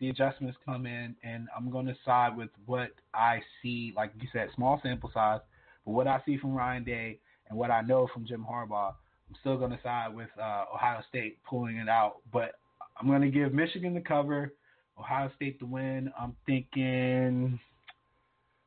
[0.00, 4.28] the adjustments come in, and I'm going to side with what I see, like you
[4.32, 5.40] said, small sample size,
[5.84, 8.94] but what I see from Ryan Day and what I know from Jim Harbaugh,
[9.28, 12.16] I'm still going to side with uh, Ohio State pulling it out.
[12.32, 12.52] But
[12.98, 14.52] I'm going to give Michigan the cover,
[14.98, 16.12] Ohio State the win.
[16.18, 17.58] I'm thinking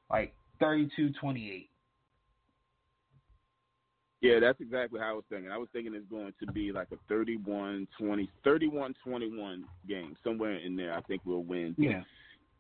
[0.10, 1.69] like 32 28.
[4.22, 5.52] Yeah, that's exactly how I was thinking.
[5.52, 7.88] I was thinking it's going to be like a 31-20,
[8.46, 10.94] 31-21 game somewhere in there.
[10.94, 11.76] I think we'll win.
[11.78, 12.02] Yeah.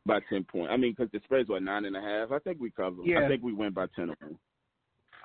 [0.05, 0.69] By ten points.
[0.71, 2.31] I mean, because the spread's what nine and a half.
[2.31, 2.97] I think we cover.
[3.03, 3.25] Yeah.
[3.25, 4.39] I think we win by ten or more.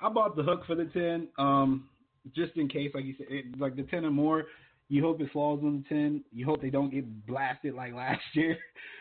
[0.01, 1.87] I bought the hook for the ten, um,
[2.35, 4.43] just in case, like you said, it, like the ten or more.
[4.89, 6.21] You hope it falls on the ten.
[6.33, 8.57] You hope they don't get blasted like last year.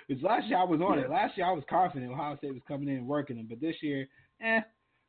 [0.07, 1.11] Because last year I was on it.
[1.11, 3.75] Last year I was confident Ohio State was coming in and working them, but this
[3.83, 4.07] year,
[4.40, 4.61] eh.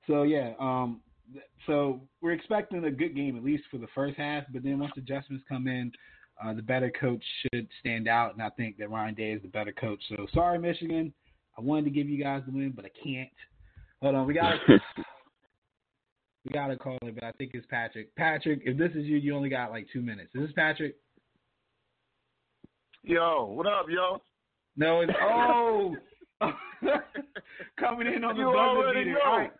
[0.08, 1.02] So yeah, um,
[1.68, 4.44] so we're expecting a good game at least for the first half.
[4.52, 5.92] But then once adjustments come in,
[6.44, 9.48] uh, the better coach should stand out, and I think that Ryan Day is the
[9.48, 10.02] better coach.
[10.10, 11.14] So sorry, Michigan.
[11.58, 13.30] I wanted to give you guys the win, but I can't.
[14.02, 14.56] Hold on, we got
[16.46, 18.16] we got to call it, but I think it's Patrick.
[18.16, 20.32] Patrick, if this is you, you only got like two minutes.
[20.34, 20.96] Is this Patrick?
[23.04, 24.22] Yo, what up, yo?
[24.76, 25.96] No, it's oh,
[27.80, 29.14] coming in on the You buzzer already beater.
[29.14, 29.20] know.
[29.30, 29.52] All right,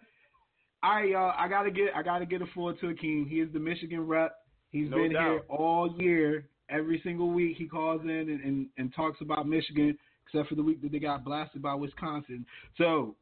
[0.84, 1.34] all right, y'all.
[1.38, 3.28] I gotta get, I gotta get a floor to Akeem.
[3.30, 4.36] He is the Michigan rep.
[4.70, 6.46] He's No been here all year.
[6.70, 10.64] Every single week he calls in and, and, and talks about Michigan, except for the
[10.64, 12.46] week that they got blasted by Wisconsin.
[12.78, 13.16] So,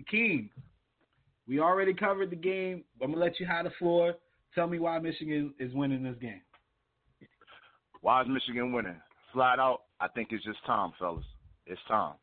[0.00, 0.48] Akeem,
[1.46, 2.82] we already covered the game.
[3.00, 4.14] I'm gonna let you have the floor.
[4.54, 6.40] Tell me why Michigan is winning this game.
[8.00, 8.96] Why is Michigan winning?
[9.32, 11.24] Flat out, I think it's just time, fellas.
[11.66, 12.14] It's time.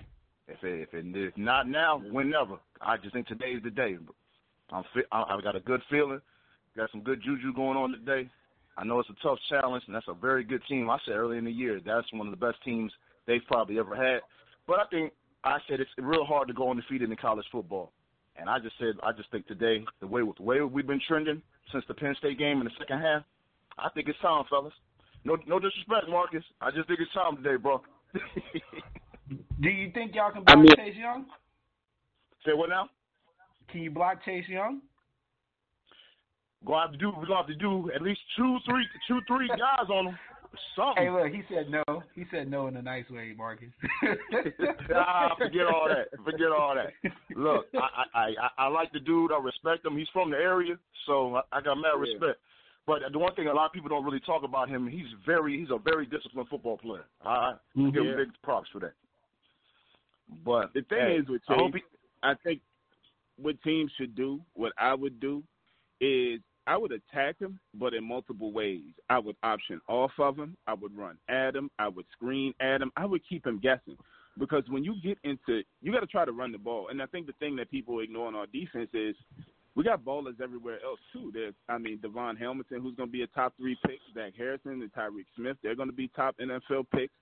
[0.47, 2.55] If it, if it if not now, whenever.
[2.81, 3.97] I just think today is the day.
[4.73, 5.05] I'm fit.
[5.11, 6.19] I, I got a good feeling.
[6.75, 8.29] Got some good juju going on today.
[8.77, 10.89] I know it's a tough challenge, and that's a very good team.
[10.89, 12.91] I said early in the year that's one of the best teams
[13.27, 14.21] they've probably ever had.
[14.67, 17.91] But I think I said it's real hard to go undefeated in college football.
[18.35, 21.41] And I just said I just think today the way the way we've been trending
[21.71, 23.21] since the Penn State game in the second half,
[23.77, 24.73] I think it's time, fellas.
[25.23, 26.43] No no disrespect, Marcus.
[26.59, 27.81] I just think it's time today, bro.
[29.61, 31.25] Do you think y'all can I block mean- Chase Young?
[32.45, 32.89] Say what now?
[33.71, 34.81] Can you block Chase Young?
[36.65, 37.09] Gonna have to do.
[37.09, 40.19] We're gonna have to do at least two, three, two, three guys on him.
[40.75, 41.03] Something.
[41.05, 42.03] Hey, look, he said no.
[42.13, 43.69] He said no in a nice way, Marcus.
[44.95, 46.09] ah, forget all that.
[46.23, 47.11] Forget all that.
[47.35, 49.31] Look, I, I I I like the dude.
[49.31, 49.97] I respect him.
[49.97, 50.75] He's from the area,
[51.07, 52.01] so I, I got mad Yeah.
[52.01, 52.39] respect.
[52.85, 55.57] But the one thing a lot of people don't really talk about him, he's very
[55.59, 57.05] he's a very disciplined football player.
[57.25, 58.93] I I give him big props for that.
[60.45, 61.81] But The thing hey, is with I Chase, he,
[62.21, 62.61] I think
[63.37, 65.43] what teams should do, what I would do,
[65.99, 68.83] is I would attack him, but in multiple ways.
[69.09, 70.55] I would option off of him.
[70.67, 71.69] I would run at him.
[71.77, 72.91] I would screen at him.
[72.95, 73.97] I would keep him guessing.
[74.39, 76.87] Because when you get into, you got to try to run the ball.
[76.89, 79.15] And I think the thing that people ignore on our defense is
[79.75, 81.31] we got ballers everywhere else too.
[81.33, 83.99] There's, I mean, DaVon Hamilton, who's going to be a top three pick.
[84.13, 87.13] Zach Harrison and Tyreke Smith, they're going to be top NFL picks.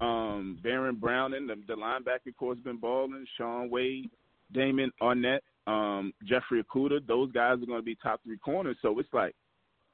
[0.00, 3.24] Um, Baron Browning, the, the linebacker course, been balling.
[3.38, 4.10] Shaun Wade,
[4.52, 8.76] Damon Arnette, um, Jeffrey Okudah, those guys are going to be top three corners.
[8.82, 9.34] So it's like,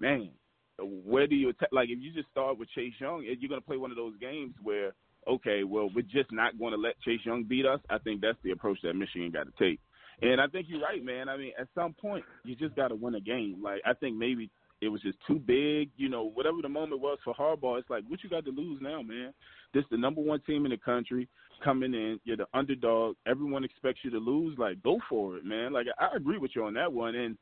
[0.00, 0.30] man,
[0.78, 1.68] where do you attack?
[1.72, 4.14] Like if you just start with Chase Young, you're going to play one of those
[4.20, 4.92] games where,
[5.28, 7.80] okay, well, we're just not going to let Chase Young beat us.
[7.90, 9.80] I think that's the approach that Michigan got to take.
[10.20, 11.28] And I think you're right, man.
[11.28, 13.60] I mean, at some point, you just got to win a game.
[13.62, 14.50] Like I think maybe
[14.80, 15.90] it was just too big.
[15.96, 18.80] You know, whatever the moment was for Harbaugh, it's like, what you got to lose
[18.80, 19.32] now, man?
[19.74, 21.28] This is the number one team in the country
[21.62, 22.20] coming in.
[22.24, 23.16] You're the underdog.
[23.26, 24.56] Everyone expects you to lose.
[24.58, 25.72] Like, go for it, man.
[25.72, 27.14] Like, I agree with you on that one.
[27.14, 27.38] And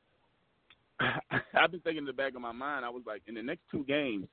[1.00, 3.62] I've been thinking in the back of my mind, I was like, in the next
[3.70, 4.26] two games,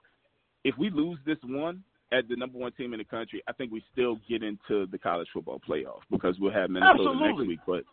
[0.63, 3.72] if we lose this one as the number one team in the country, I think
[3.72, 7.60] we still get into the college football playoff because we'll have Minnesota next week.
[7.68, 7.84] But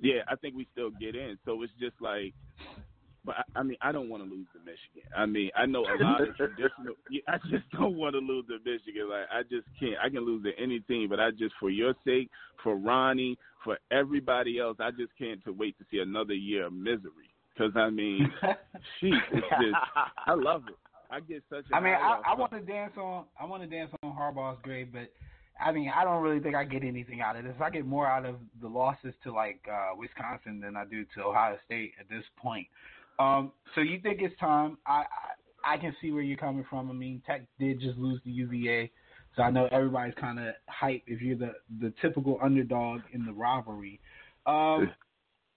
[0.00, 1.38] yeah, I think we still get in.
[1.44, 2.34] So it's just like,
[3.28, 5.04] but I, I mean, I don't want to lose to Michigan.
[5.14, 6.94] I mean, I know a lot of traditional.
[7.28, 9.10] I just don't want to lose to Michigan.
[9.10, 9.96] Like I just can't.
[10.02, 12.30] I can lose to any team, but I just for your sake,
[12.64, 16.72] for Ronnie, for everybody else, I just can't to wait to see another year of
[16.72, 17.28] misery.
[17.52, 18.32] Because I mean,
[19.02, 19.76] sheesh, it's just
[20.26, 20.76] I love it.
[21.10, 21.64] I get such.
[21.70, 23.24] a I mean, I, I want to dance on.
[23.38, 25.12] I want to dance on Harbaugh's grave, but
[25.60, 27.54] I mean, I don't really think I get anything out of this.
[27.60, 31.24] I get more out of the losses to like uh, Wisconsin than I do to
[31.24, 32.66] Ohio State at this point.
[33.18, 34.78] Um, so you think it's time?
[34.86, 35.04] I,
[35.64, 36.90] I I can see where you're coming from.
[36.90, 38.90] I mean, Tech did just lose to UVA,
[39.36, 43.32] so I know everybody's kind of hyped if you're the the typical underdog in the
[43.32, 44.00] rivalry.
[44.46, 44.90] Um,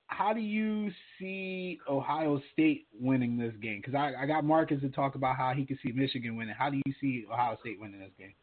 [0.07, 3.79] how do you see Ohio State winning this game?
[3.79, 6.55] Because I, I got Marcus to talk about how he could see Michigan winning.
[6.57, 8.33] How do you see Ohio State winning this game?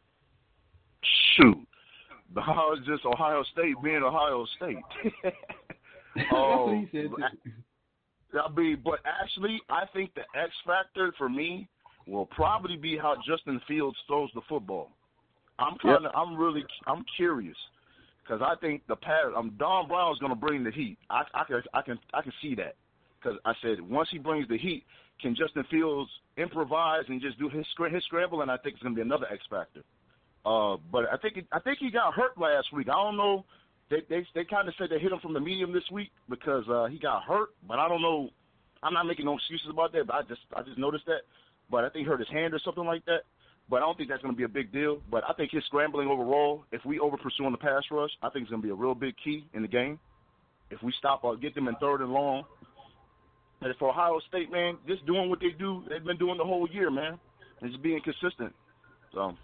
[1.37, 1.59] Shoot.
[2.37, 4.79] How is just Ohio State being Ohio State.
[6.17, 7.11] That's Oh, what he said.
[8.35, 11.69] I mean, but actually, I think the X factor for me
[12.07, 14.91] will probably be how Justin Fields throws the football.
[15.59, 17.57] I'm kind of, I'm really, I'm curious
[18.23, 19.35] because I think the pattern.
[19.37, 20.99] Um, Don Brown's going to bring the heat.
[21.11, 22.77] I, I can, I can, I can see that.
[23.21, 24.85] because I said once he brings the heat,
[25.21, 28.43] can Justin Fields improvise and just do his his scramble?
[28.43, 29.83] And I think it's going to be another X factor.
[30.47, 32.89] Uh, but I think I think he got hurt last week.
[32.89, 33.45] I don't know.
[33.91, 36.65] They they they kind of said they hit him from the medium this week because
[36.69, 37.51] uh, he got hurt.
[37.67, 38.31] But I don't know.
[38.83, 40.07] I'm not making no excuses about that.
[40.07, 41.23] But I just I just noticed that.
[41.71, 43.23] But I think he hurt his hand or something like that.
[43.71, 45.01] But I don't think that's going to be a big deal.
[45.11, 48.31] But I think his scrambling overall, if we over pursue on the pass rush, I
[48.31, 49.99] think it's going to be a real big key in the game.
[50.71, 52.45] If we stop or get them in third and long,
[53.61, 56.69] and for Ohio State, man, just doing what they do, they've been doing the whole
[56.71, 57.19] year, man,
[57.61, 58.55] and just being consistent.
[59.13, 59.35] So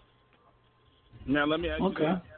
[1.27, 2.05] now let me ask okay.
[2.05, 2.34] you.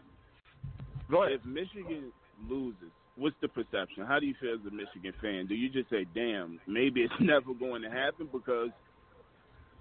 [1.11, 1.41] Go ahead.
[1.41, 2.13] If Michigan
[2.49, 4.05] loses, what's the perception?
[4.07, 5.47] How do you feel as a Michigan fan?
[5.47, 8.29] Do you just say, "Damn, maybe it's never going to happen"?
[8.33, 8.71] Because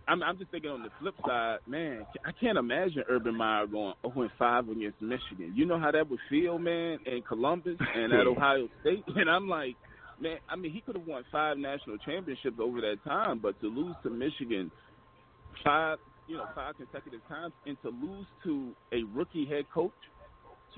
[0.08, 3.94] I'm, I'm just thinking on the flip side, man, I can't imagine Urban Meyer going
[4.04, 5.54] 0 5 against Michigan.
[5.56, 9.04] You know how that would feel, man, in Columbus and at Ohio State.
[9.16, 9.76] And I'm like,
[10.22, 13.68] man, I mean, he could have won five national championships over that time, but to
[13.68, 14.70] lose to Michigan
[15.64, 19.92] five, you know, five consecutive times, and to lose to a rookie head coach,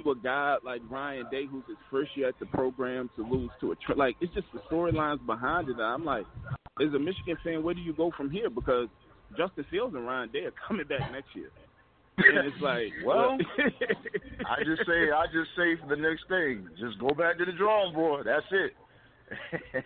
[0.03, 3.49] to a guy like Ryan Day, who's his first year at the program, to lose
[3.61, 5.77] to a tr- like, it's just the storylines behind it.
[5.79, 6.25] I'm like,
[6.81, 8.49] as a Michigan fan, where do you go from here?
[8.49, 8.87] Because
[9.37, 11.49] Justin Fields and Ryan Day are coming back next year.
[12.17, 13.37] And it's like, well,
[14.47, 17.51] I just say, I just say for the next thing, just go back to the
[17.51, 18.25] drawing board.
[18.25, 18.73] That's it.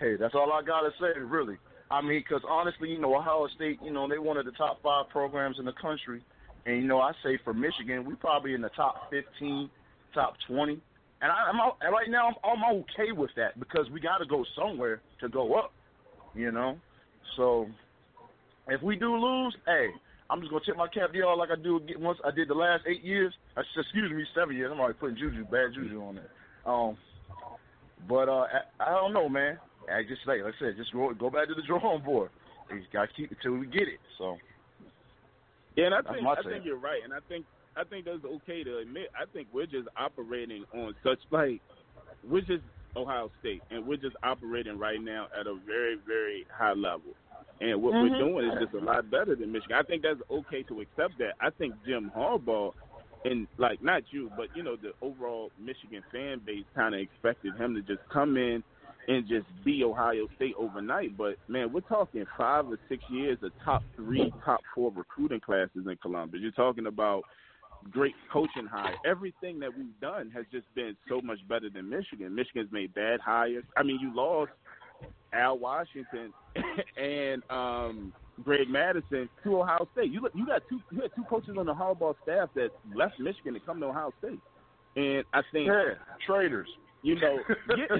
[0.00, 1.56] hey, that's all I gotta say, really.
[1.90, 4.82] I mean, because honestly, you know, Ohio State, you know, they one of the top
[4.82, 6.24] five programs in the country,
[6.66, 9.70] and you know, I say for Michigan, we probably in the top fifteen,
[10.14, 10.80] top twenty,
[11.20, 11.58] and I, I'm
[11.92, 15.54] right now, I'm, I'm okay with that because we got to go somewhere to go
[15.54, 15.72] up,
[16.34, 16.78] you know.
[17.36, 17.66] So
[18.68, 19.88] if we do lose, hey,
[20.30, 22.54] I'm just gonna tip my cap to y'all like I do once I did the
[22.54, 23.34] last eight years.
[23.56, 24.70] Excuse me, seven years.
[24.72, 26.70] I'm already putting juju, bad juju on that.
[26.70, 26.96] Um,
[28.08, 28.46] but uh,
[28.80, 29.58] I, I don't know, man.
[29.92, 32.30] I just like, like I said, just go go back to the drawing board.
[32.70, 34.00] You gotta keep it till we get it.
[34.16, 34.38] So.
[35.76, 37.44] Yeah, and I think I think you're right, and I think
[37.76, 39.08] I think that's okay to admit.
[39.14, 41.60] I think we're just operating on such like
[42.22, 42.62] we're just
[42.96, 47.14] Ohio State, and we're just operating right now at a very very high level.
[47.60, 48.12] And what mm-hmm.
[48.12, 49.76] we're doing is just a lot better than Michigan.
[49.78, 51.34] I think that's okay to accept that.
[51.40, 52.72] I think Jim Harbaugh
[53.24, 57.56] and like not you, but you know the overall Michigan fan base kind of expected
[57.56, 58.62] him to just come in
[59.08, 61.16] and just be Ohio State overnight.
[61.16, 65.86] But man, we're talking five or six years of top three, top four recruiting classes
[65.86, 66.40] in Columbus.
[66.42, 67.22] You're talking about
[67.90, 68.94] great coaching hire.
[69.06, 72.34] Everything that we've done has just been so much better than Michigan.
[72.34, 73.64] Michigan's made bad hires.
[73.76, 74.52] I mean, you lost
[75.32, 76.32] Al Washington
[76.96, 78.12] and um
[78.42, 80.10] Greg Mattison to Ohio State.
[80.10, 83.54] You you got two you had two coaches on the Harbaugh staff that left Michigan
[83.54, 84.40] to come to Ohio State,
[84.96, 85.94] and I think yeah,
[86.26, 86.68] traders.
[87.04, 87.36] You know,
[87.68, 87.90] get,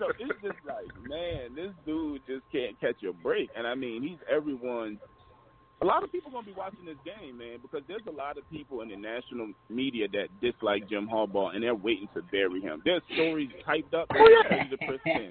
[0.00, 3.50] so it's just like, man, this dude just can't catch a break.
[3.56, 4.98] And I mean, he's everyone's.
[5.80, 8.42] A lot of people gonna be watching this game, man, because there's a lot of
[8.50, 12.82] people in the national media that dislike Jim Harbaugh, and they're waiting to bury him.
[12.84, 14.56] There's stories typed up, oh, yeah.
[14.56, 15.30] ready to press in.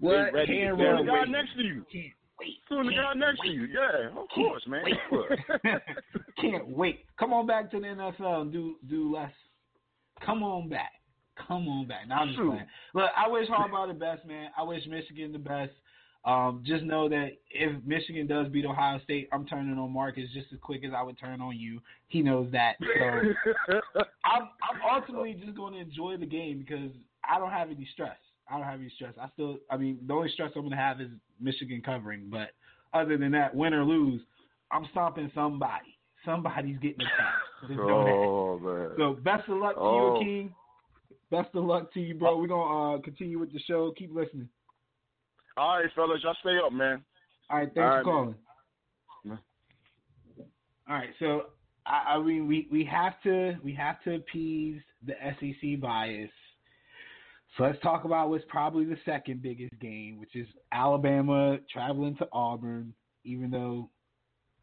[0.00, 0.32] What?
[0.32, 1.84] Ready Can't to the guy next to you.
[1.92, 2.58] Can't wait.
[2.68, 3.48] Soon the guy next wait.
[3.48, 3.66] to you.
[3.66, 4.84] Yeah, of course, man.
[6.40, 7.04] Can't wait.
[7.16, 9.30] Come on back to the NFL and do do less.
[10.24, 10.92] Come on back.
[11.46, 12.08] Come on back.
[12.08, 12.66] Now I'm just playing.
[12.94, 14.50] Look, I wish Harbaugh the best, man.
[14.56, 15.72] I wish Michigan the best.
[16.24, 20.48] Um, just know that if Michigan does beat Ohio State, I'm turning on Marcus just
[20.52, 21.80] as quick as I would turn on you.
[22.08, 22.76] He knows that.
[22.80, 23.70] So
[24.24, 26.90] I'm, I'm ultimately just going to enjoy the game because
[27.22, 28.16] I don't have any stress.
[28.50, 29.14] I don't have any stress.
[29.20, 32.28] I still, I mean, the only stress I'm going to have is Michigan covering.
[32.28, 32.50] But
[32.92, 34.20] other than that, win or lose,
[34.72, 35.95] I'm stomping somebody.
[36.26, 37.80] Somebody's getting attacked.
[37.80, 38.90] oh, man.
[38.98, 40.20] So best of luck to oh.
[40.20, 40.54] you, King.
[41.30, 42.36] Best of luck to you, bro.
[42.36, 43.94] We're going to uh, continue with the show.
[43.96, 44.48] Keep listening.
[45.56, 46.20] All right, fellas.
[46.22, 47.02] Y'all stay up, man.
[47.48, 47.68] All right.
[47.74, 48.34] Thanks All right, for calling.
[49.24, 49.38] Man.
[50.88, 51.08] All right.
[51.18, 51.46] So,
[51.86, 56.30] I, I mean, we, we have to we have to appease the SEC bias
[57.56, 62.28] so let's talk about what's probably the second biggest game, which is Alabama traveling to
[62.32, 62.92] Auburn.
[63.24, 63.90] Even though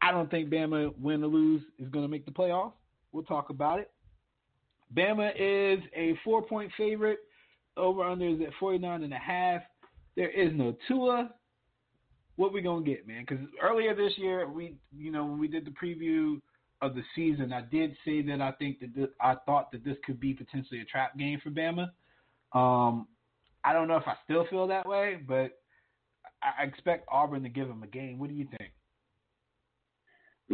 [0.04, 2.72] I don't think Bama, win or lose, is going to make the playoffs.
[3.12, 3.90] We'll talk about it.
[4.94, 7.20] Bama is a four point favorite.
[7.76, 9.62] Over under is at 49 and a half.
[10.14, 11.30] There is no Tua.
[12.36, 13.24] What we gonna get, man?
[13.26, 16.40] Because earlier this year, we, you know, when we did the preview
[16.82, 20.20] of the season, I did say that I think that I thought that this could
[20.20, 21.90] be potentially a trap game for Bama.
[22.52, 23.06] Um,
[23.64, 25.58] I don't know if I still feel that way, but
[26.42, 28.18] I expect Auburn to give them a game.
[28.18, 28.73] What do you think?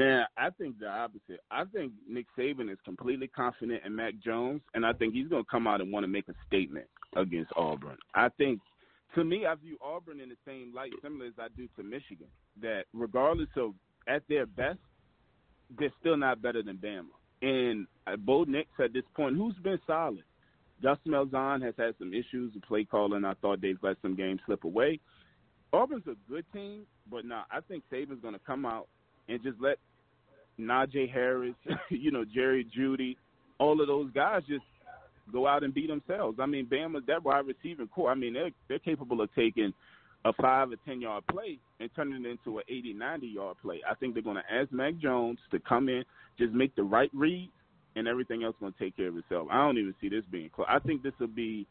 [0.00, 1.40] Man, I think the opposite.
[1.50, 5.44] I think Nick Saban is completely confident in Mac Jones, and I think he's going
[5.44, 6.86] to come out and want to make a statement
[7.16, 7.98] against Auburn.
[8.14, 8.60] I think,
[9.14, 12.28] to me, I view Auburn in the same light, similar as I do to Michigan.
[12.62, 13.74] That regardless of
[14.08, 14.78] at their best,
[15.78, 17.12] they're still not better than Bama.
[17.42, 20.24] And uh, Bo Nix at this point, who's been solid?
[20.82, 23.26] Gus Malzahn has had some issues with play calling.
[23.26, 24.98] I thought they've let some games slip away.
[25.74, 28.88] Auburn's a good team, but now nah, I think Saban's going to come out
[29.28, 29.76] and just let
[30.60, 31.54] Najee Harris,
[31.90, 33.16] you know, Jerry Jeudy,
[33.58, 34.64] all of those guys just
[35.32, 36.38] go out and beat themselves.
[36.40, 39.72] I mean, Bama, that wide receiving core, I mean, they're, they're capable of taking
[40.24, 43.80] a five or ten yard play and turning it into an 80, 90 yard play.
[43.88, 46.04] I think they're going to ask Mac Jones to come in,
[46.38, 47.50] just make the right read,
[47.96, 49.48] and everything else going to take care of itself.
[49.50, 50.66] I don't even see this being close.
[50.68, 51.66] I think this will be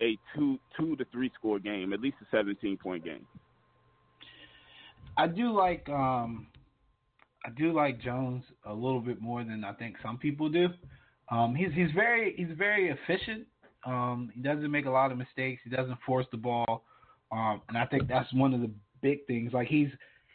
[0.00, 3.26] a two two to three score game, at least a 17 point game.
[5.16, 6.46] I do like um
[7.48, 10.68] I do like Jones a little bit more than I think some people do.
[11.30, 13.46] Um, he's he's very he's very efficient.
[13.86, 15.62] Um, he doesn't make a lot of mistakes.
[15.64, 16.84] He doesn't force the ball,
[17.32, 18.70] um, and I think that's one of the
[19.00, 19.54] big things.
[19.54, 19.88] Like he's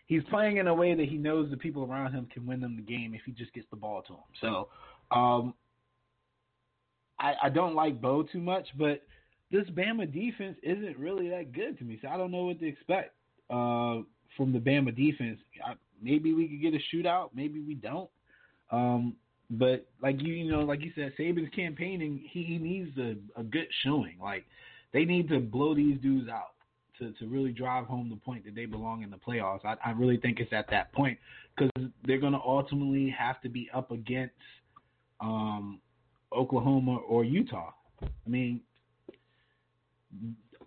[0.08, 2.76] he's playing in a way that he knows the people around him can win them
[2.76, 4.20] the game if he just gets the ball to him.
[4.42, 4.70] So
[5.16, 5.54] um,
[7.20, 9.04] I, I don't like Bo too much, but
[9.52, 12.00] this Bama defense isn't really that good to me.
[12.02, 13.14] So I don't know what to expect
[13.52, 14.02] uh,
[14.36, 15.40] from the Bama defense.
[15.64, 15.74] I,
[16.04, 17.30] maybe we could get a shootout.
[17.34, 18.10] Maybe we don't.
[18.72, 19.16] Um,
[19.50, 22.24] but like you, you know, like you said, Saban's campaigning.
[22.32, 24.18] He, needs a, a good showing.
[24.22, 24.46] Like
[24.94, 26.54] they need to blow these dudes out
[27.00, 29.66] to to really drive home the point that they belong in the playoffs.
[29.66, 31.18] I, I really think it's at that point
[31.56, 34.34] because they're going to ultimately have to be up against
[35.22, 35.80] um,
[36.32, 37.72] Oklahoma or Utah.
[38.02, 38.62] I mean,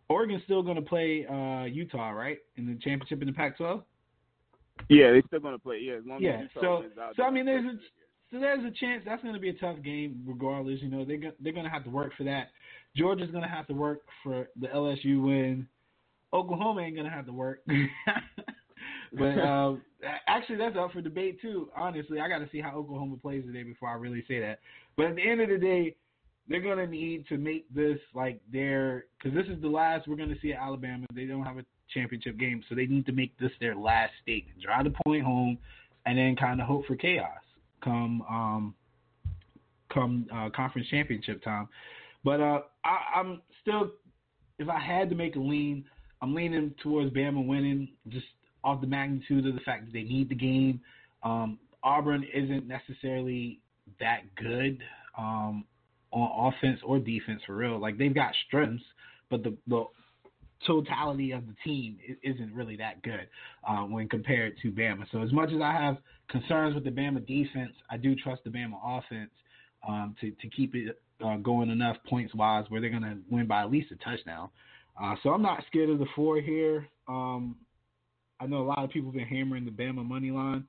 [0.08, 3.82] Oregon's still going to play uh, Utah, right, in the championship in the Pac-12.
[4.88, 5.80] Yeah, they're still going to play.
[5.82, 6.42] Yeah, as long yeah.
[6.42, 6.84] as so,
[7.16, 7.78] so I mean, there's a
[8.30, 10.80] so there's a chance that's going to be a tough game, regardless.
[10.82, 12.48] You know, they're they're going to have to work for that.
[12.96, 15.66] Georgia's going to have to work for the LSU win.
[16.32, 17.60] Oklahoma ain't going to have to work.
[19.12, 19.74] but uh,
[20.26, 21.70] actually, that's up for debate too.
[21.76, 24.58] Honestly, I got to see how Oklahoma plays today before I really say that.
[24.96, 25.94] But at the end of the day,
[26.48, 30.16] they're going to need to make this like their because this is the last we're
[30.16, 31.06] going to see at Alabama.
[31.14, 34.60] They don't have a championship game, so they need to make this their last statement.
[34.60, 35.58] Drive the point home,
[36.04, 37.40] and then kind of hope for chaos
[37.82, 38.74] come um,
[39.92, 41.68] come uh, conference championship time.
[42.24, 43.90] But uh, I, I'm still,
[44.58, 45.84] if I had to make a lean,
[46.20, 48.26] I'm leaning towards Bama winning, just
[48.64, 50.80] off the magnitude of the fact that they need the game.
[51.22, 53.60] Um, Auburn isn't necessarily
[54.00, 54.82] that good
[55.16, 55.64] um,
[56.10, 57.80] on offense or defense for real.
[57.80, 58.84] Like they've got strengths,
[59.30, 59.84] but the the
[60.66, 63.28] totality of the team isn't really that good
[63.68, 65.04] uh, when compared to Bama.
[65.12, 65.98] So as much as I have
[66.28, 69.30] concerns with the Bama defense, I do trust the Bama offense
[69.86, 73.46] um, to to keep it uh, going enough points wise where they're going to win
[73.46, 74.48] by at least a touchdown.
[75.00, 76.88] Uh, so I'm not scared of the four here.
[77.08, 77.56] Um,
[78.40, 80.64] I know a lot of people have been hammering the Bama money line.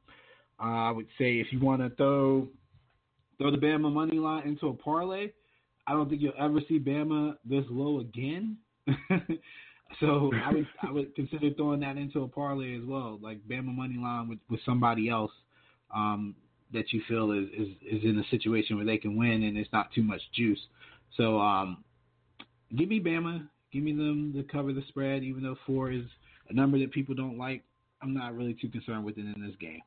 [0.59, 2.47] Uh, I would say if you want to throw
[3.38, 5.31] throw the Bama money line into a parlay,
[5.85, 8.57] I don't think you'll ever see Bama this low again.
[9.99, 13.75] So I would I would consider throwing that into a parlay as well, like Bama
[13.75, 15.31] money line with, with somebody else
[15.95, 16.35] um,
[16.73, 19.71] that you feel is, is is in a situation where they can win and it's
[19.71, 20.59] not too much juice.
[21.15, 21.83] So um,
[22.75, 26.03] give me Bama, give me them to cover the spread, even though four is
[26.49, 27.63] a number that people don't like.
[28.01, 29.81] I'm not really too concerned with it in this game.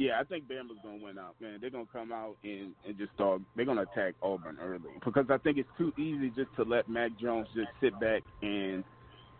[0.00, 1.58] Yeah, I think Bama's gonna win out, man.
[1.60, 3.42] They're gonna come out and, and just start.
[3.54, 7.10] They're gonna attack Auburn early because I think it's too easy just to let Mac
[7.20, 8.82] Jones just sit back and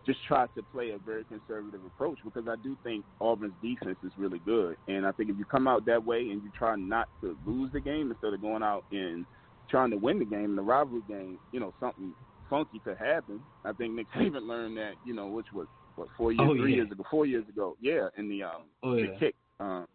[0.05, 4.13] just try to play a very conservative approach because I do think Auburn's defense is
[4.19, 7.09] really good, and I think if you come out that way and you try not
[7.23, 9.25] to lose the game instead of going out and
[9.71, 12.13] trying to win the game, the rivalry game, you know, something
[12.51, 13.41] funky could happen.
[13.65, 16.73] I think Nick Saban learned that, you know, which was what four years, oh, three
[16.73, 16.83] yeah.
[16.83, 19.07] years ago, four years ago, yeah, in the um oh, yeah.
[19.07, 19.35] the kick.
[19.59, 19.87] Um,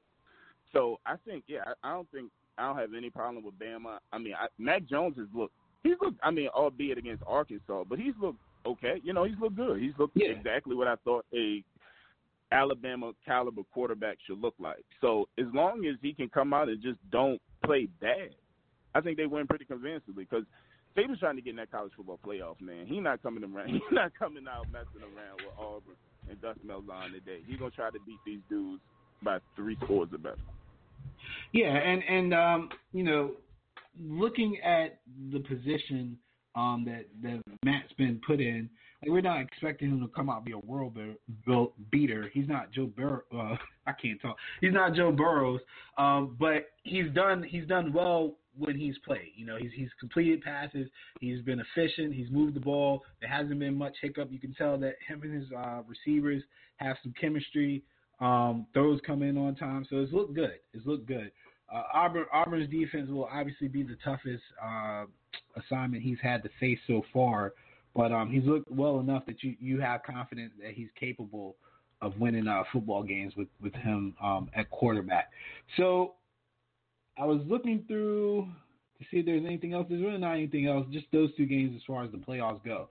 [0.73, 3.97] so I think, yeah, I, I don't think I don't have any problem with Bama.
[4.13, 5.53] I mean, I, Mac Jones has looked,
[5.83, 6.19] he's looked.
[6.23, 9.01] I mean, albeit against Arkansas, but he's looked okay.
[9.03, 9.81] You know, he's looked good.
[9.81, 10.29] He's looked yeah.
[10.29, 11.63] exactly what I thought a
[12.51, 14.85] Alabama caliber quarterback should look like.
[15.01, 18.29] So as long as he can come out and just don't play bad,
[18.93, 20.45] I think they win pretty convincingly because.
[20.95, 22.85] Saban's trying to get in that college football playoff, man.
[22.87, 23.67] He's not coming around.
[23.73, 25.99] He's not coming out messing around with Auburn
[26.29, 27.39] and Gus Malzahn today.
[27.45, 28.81] He's gonna try to beat these dudes
[29.25, 30.37] by three scores or better.
[31.51, 33.31] Yeah, and and um, you know,
[33.99, 34.99] looking at
[35.31, 36.17] the position
[36.55, 38.69] um, that that Matt's been put in,
[39.01, 40.97] Like we're not expecting him to come out and be a world
[41.91, 42.29] beater.
[42.33, 43.21] He's not Joe Burrow.
[43.33, 43.55] Uh,
[43.87, 44.37] I can't talk.
[44.61, 45.59] He's not Joe Burrows.
[45.97, 49.31] Um, but he's done he's done well when he's played.
[49.35, 50.87] You know, he's he's completed passes.
[51.19, 52.13] He's been efficient.
[52.13, 53.03] He's moved the ball.
[53.19, 54.29] There hasn't been much hiccup.
[54.31, 56.43] You can tell that him and his uh, receivers
[56.77, 57.83] have some chemistry.
[58.19, 60.59] Um, throws come in on time, so it's looked good.
[60.73, 61.31] It's looked good.
[61.73, 65.05] Uh, Auburn Auburn's defense will obviously be the toughest uh,
[65.57, 67.53] assignment he's had to face so far,
[67.95, 71.55] but um, he's looked well enough that you you have confidence that he's capable
[72.01, 75.29] of winning uh, football games with with him um, at quarterback.
[75.75, 76.13] So
[77.17, 78.47] I was looking through
[78.99, 79.87] to see if there's anything else.
[79.89, 80.85] There's really not anything else.
[80.91, 82.87] Just those two games as far as the playoffs go.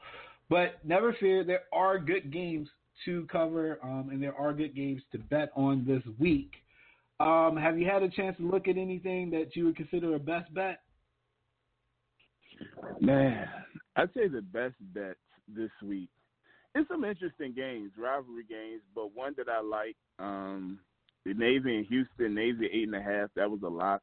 [0.51, 2.69] But never fear, there are good games
[3.05, 6.51] to cover, um, and there are good games to bet on this week.
[7.21, 10.19] Um, have you had a chance to look at anything that you would consider a
[10.19, 10.81] best bet?
[13.01, 13.49] Man,
[13.97, 15.19] I'd say the best bets
[15.49, 16.09] this week.
[16.75, 20.81] It's some interesting games, rivalry games, but one that I like, um,
[21.25, 24.03] the Navy and Houston, Navy eight and a half, that was a lot.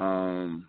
[0.00, 0.68] Um,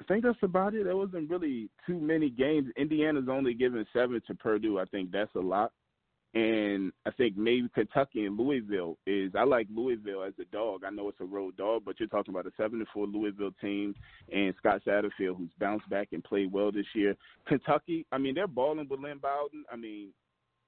[0.00, 0.84] I think that's about it.
[0.84, 2.68] There wasn't really too many games.
[2.76, 4.78] Indiana's only given seven to Purdue.
[4.78, 5.72] I think that's a lot.
[6.32, 9.32] And I think maybe Kentucky and Louisville is.
[9.36, 10.82] I like Louisville as a dog.
[10.86, 13.50] I know it's a road dog, but you're talking about a seven to four Louisville
[13.60, 13.96] team
[14.32, 17.16] and Scott Satterfield, who's bounced back and played well this year.
[17.48, 19.64] Kentucky, I mean, they're balling with Lynn Bowden.
[19.72, 20.10] I mean,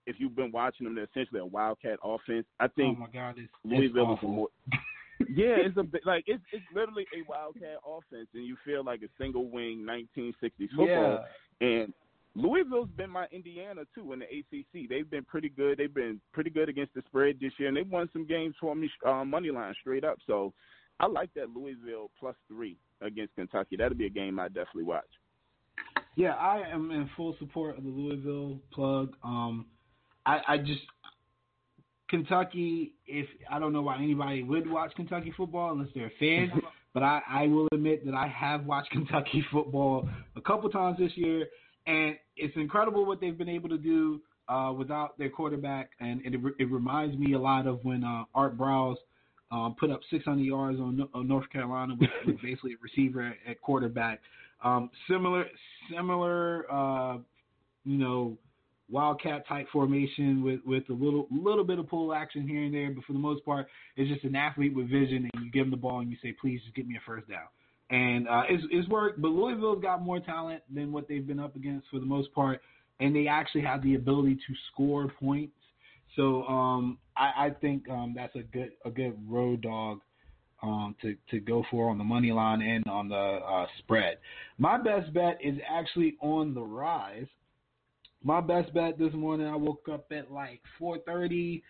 [0.06, 2.46] if you've been watching them, they're essentially a wildcat offense.
[2.58, 4.48] I oh, think oh my God, it's, Louisville it's is more.
[5.32, 9.08] yeah, it's a like it's it's literally a wildcat offense, and you feel like a
[9.16, 10.86] single wing 1960s football.
[10.88, 11.18] Yeah.
[11.60, 11.94] And
[12.34, 14.88] Louisville's been my Indiana too in the ACC.
[14.88, 15.78] They've been pretty good.
[15.78, 18.74] They've been pretty good against the spread this year, and they've won some games for
[18.74, 20.16] me uh, money line straight up.
[20.26, 20.54] So
[20.98, 23.76] I like that Louisville plus three against Kentucky.
[23.76, 25.04] That'll be a game I definitely watch.
[26.16, 29.14] Yeah, I am in full support of the Louisville plug.
[29.22, 29.66] Um,
[30.26, 30.82] I, I just
[32.08, 32.94] Kentucky.
[33.06, 36.50] If I don't know why anybody would watch Kentucky football unless they're a fan,
[36.94, 41.12] but I, I will admit that I have watched Kentucky football a couple times this
[41.14, 41.46] year,
[41.86, 45.90] and it's incredible what they've been able to do uh, without their quarterback.
[46.00, 48.96] And it, it reminds me a lot of when uh, Art Briles
[49.50, 53.60] um, put up 600 yards on, on North Carolina with, with, basically a receiver at
[53.60, 54.20] quarterback.
[54.64, 55.46] Um, similar,
[55.94, 57.18] similar, uh,
[57.84, 58.36] you know,
[58.90, 62.90] wildcat type formation with with a little little bit of pull action here and there,
[62.90, 63.66] but for the most part,
[63.96, 66.32] it's just an athlete with vision, and you give him the ball and you say,
[66.40, 67.48] "Please, just get me a first down."
[67.92, 71.54] And uh, it's, it's worked, but Louisville's got more talent than what they've been up
[71.56, 72.60] against for the most part,
[73.00, 75.52] and they actually have the ability to score points.
[76.16, 80.00] So um, I, I think um, that's a good a good road dog
[80.62, 84.18] um, to to go for on the money line and on the uh, spread.
[84.58, 87.26] My best bet is actually on the rise
[88.24, 91.62] my best bet this morning, I woke up at like 4:30,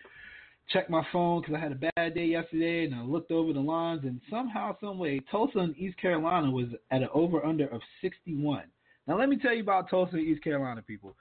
[0.69, 3.59] checked my phone because I had a bad day yesterday, and I looked over the
[3.59, 7.81] lines, and somehow, some way, Tulsa and East Carolina was at an over under of
[8.01, 8.63] 61.
[9.07, 11.15] Now, let me tell you about Tulsa and East Carolina, people.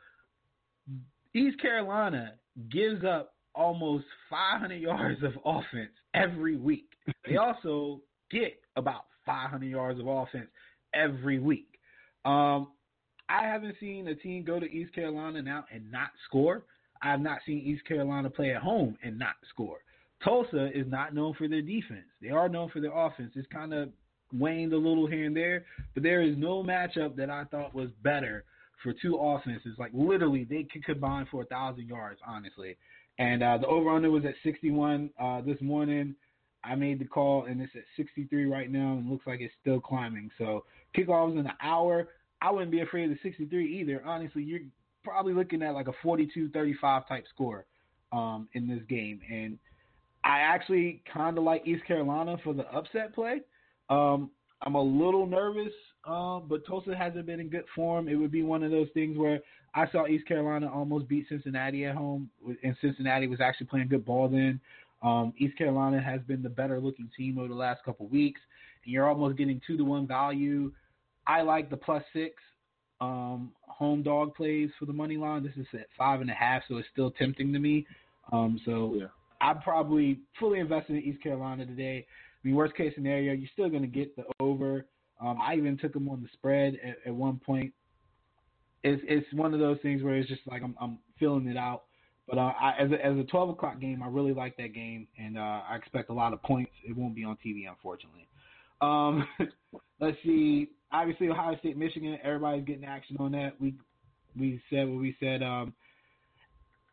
[1.34, 2.34] East Carolina
[2.70, 6.88] gives up almost 500 yards of offense every week.
[7.28, 10.49] They also get about 500 yards of offense
[10.95, 11.68] every week.
[12.24, 12.68] Um,
[13.28, 16.64] I haven't seen a team go to East Carolina now and not score.
[17.03, 19.78] I have not seen East Carolina play at home and not score.
[20.24, 22.07] Tulsa is not known for their defense.
[22.20, 23.32] They are known for their offense.
[23.34, 23.88] It's kind of
[24.32, 27.90] waned a little here and there, but there is no matchup that I thought was
[28.03, 28.44] better
[28.82, 29.76] for two offenses.
[29.78, 32.76] Like literally, they could combine for a thousand yards, honestly.
[33.18, 36.14] And uh, the over under was at 61 uh, this morning.
[36.64, 39.80] I made the call, and it's at 63 right now, and looks like it's still
[39.80, 40.30] climbing.
[40.38, 40.64] So
[40.96, 42.09] kickoffs in an hour.
[42.40, 44.03] I wouldn't be afraid of 63 either.
[44.05, 44.61] Honestly, you're
[45.05, 47.66] probably looking at like a 42-35 type score
[48.12, 49.59] um, in this game, and
[50.24, 53.40] I actually kind of like East Carolina for the upset play.
[53.90, 54.30] Um,
[54.62, 55.72] I'm a little nervous,
[56.07, 58.09] uh, but Tulsa hasn't been in good form.
[58.09, 59.40] It would be one of those things where
[59.74, 62.30] I saw East Carolina almost beat Cincinnati at home,
[62.62, 64.61] and Cincinnati was actually playing good ball then.
[65.03, 68.40] Um, East Carolina has been the better looking team over the last couple weeks,
[68.84, 70.70] and you're almost getting two to one value
[71.26, 72.34] I like the plus six
[73.03, 75.42] um, home dog plays for the money line.
[75.42, 77.84] This is at five and a half, so it's still tempting to me.
[78.32, 79.07] Um, so yeah.
[79.40, 82.07] I'm probably fully invested in East Carolina today.
[82.07, 84.86] I mean, worst case scenario, you're still going to get the over.
[85.20, 87.72] Um, I even took them on the spread at, at one point.
[88.84, 91.84] It's it's one of those things where it's just like I'm I'm feeling it out.
[92.28, 95.09] But uh, I, as a, as a 12 o'clock game, I really like that game,
[95.18, 96.70] and uh, I expect a lot of points.
[96.84, 98.28] It won't be on TV, unfortunately.
[98.80, 99.26] Um,
[100.00, 103.61] let's see obviously Ohio State, Michigan, everybody's getting action on that.
[103.61, 103.74] We
[104.38, 105.43] we said what we said.
[105.43, 105.74] Um,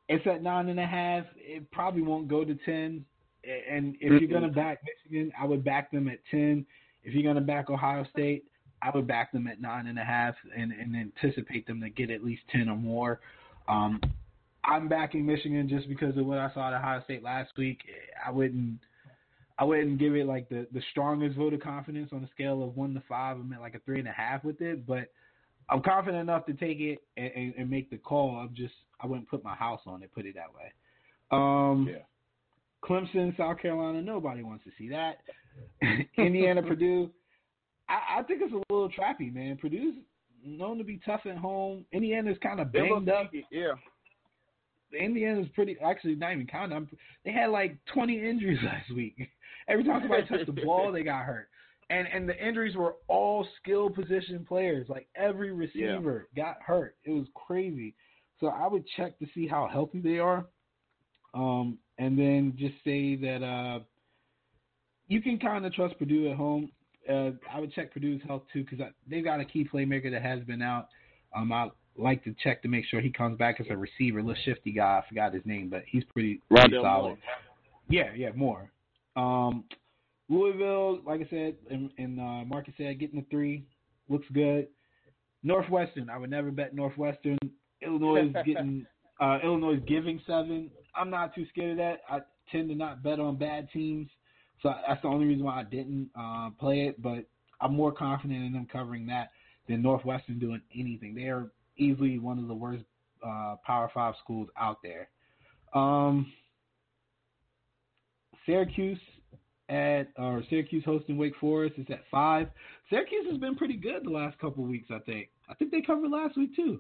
[0.08, 1.26] it's at nine and a half.
[1.38, 3.06] It probably won't go to ten.
[3.44, 6.66] And if you're gonna back Michigan, I would back them at ten.
[7.04, 8.46] If you're gonna back Ohio State,
[8.82, 12.10] I would back them at nine and a half and, and anticipate them to get
[12.10, 13.20] at least ten or more.
[13.68, 14.02] Um,
[14.66, 17.80] I'm backing Michigan just because of what I saw at Ohio State last week.
[18.26, 18.80] I wouldn't
[19.60, 22.78] I wouldn't give it like the, the strongest vote of confidence on a scale of
[22.78, 23.38] one to five.
[23.38, 25.12] I'm at like a three and a half with it, but
[25.70, 28.38] I'm confident enough to take it and, and, and make the call.
[28.38, 30.12] I'm just I wouldn't put my house on it.
[30.16, 30.72] Put it that way.
[31.32, 32.00] Um, Yeah.
[32.82, 35.18] Clemson, South Carolina, nobody wants to see that.
[36.18, 37.10] Indiana, Purdue.
[37.90, 39.58] I, I think it's a little trappy, man.
[39.58, 39.96] Purdue's
[40.46, 41.86] known to be tough at home.
[41.92, 43.30] Indiana's kind of banged up.
[43.34, 43.74] it, Yeah.
[44.94, 46.88] Indiana's pretty actually not even counting.
[47.26, 49.16] They had like 20 injuries last week.
[49.68, 51.50] Every time somebody touched the ball, they got hurt.
[51.90, 54.88] And and the injuries were all skill position players.
[54.90, 56.96] Like every receiver got hurt.
[57.04, 57.96] It was crazy.
[58.40, 60.46] So I would check to see how healthy they are.
[61.34, 63.80] Um, and then just say that uh,
[65.08, 66.72] you can kind of trust Purdue at home.
[67.08, 70.42] Uh, I would check Purdue's health too because they've got a key playmaker that has
[70.44, 70.88] been out.
[71.36, 71.70] Um, I
[72.00, 74.22] like to check to make sure he comes back as a receiver.
[74.22, 77.08] Little shifty guy, I forgot his name, but he's pretty, pretty Rondale solid.
[77.10, 77.18] Moore.
[77.90, 78.72] Yeah, yeah, Moore.
[79.16, 79.66] Um,
[80.30, 83.66] Louisville, like I said, and, and uh, Marcus said, getting the three
[84.08, 84.68] looks good.
[85.44, 87.38] Northwestern, I would never bet Northwestern.
[87.82, 88.86] Illinois is getting
[89.20, 90.70] uh, Illinois is giving seven.
[90.96, 92.02] I'm not too scared of that.
[92.10, 92.20] I
[92.52, 94.10] tend to not bet on bad teams,
[94.62, 97.02] so that's the only reason why I didn't uh, play it.
[97.02, 97.26] But
[97.62, 99.30] I'm more confident in them covering that
[99.68, 101.16] than Northwestern doing anything.
[101.16, 102.84] They are easily one of the worst
[103.26, 105.10] uh, Power Five schools out there.
[105.74, 106.32] Um,
[108.46, 109.00] Syracuse
[109.70, 112.48] at or Syracuse hosting Wake Forest is at five.
[112.90, 114.90] Syracuse has been pretty good the last couple weeks.
[114.92, 115.30] I think.
[115.50, 116.80] I think they covered last week too.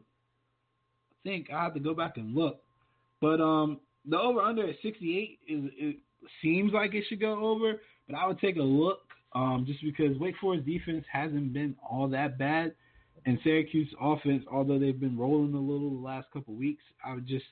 [1.14, 2.62] I think I have to go back and look,
[3.22, 5.97] but um, the over under at 68 is it
[6.41, 9.02] seems like it should go over, but I would take a look
[9.34, 12.74] um, just because Wake Forest defense hasn't been all that bad,
[13.26, 17.28] and Syracuse offense, although they've been rolling a little the last couple weeks, I would
[17.28, 17.45] just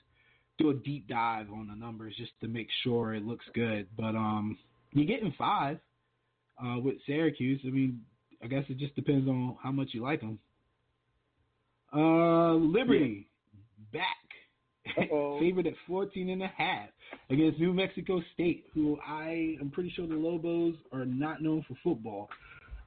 [0.58, 3.88] do a deep dive on the numbers just to make sure it looks good.
[3.96, 4.58] But um,
[4.92, 5.80] you're getting five
[6.64, 7.62] uh, with Syracuse.
[7.66, 8.02] I mean,
[8.44, 10.40] I guess it just depends on how much you like them.
[11.94, 13.28] Uh, Liberty
[13.94, 14.06] back,
[14.98, 15.40] Uh-oh.
[15.40, 16.90] favored at 14 and a half
[17.30, 21.76] against New Mexico State, who I am pretty sure the Lobos are not known for
[21.84, 22.30] football.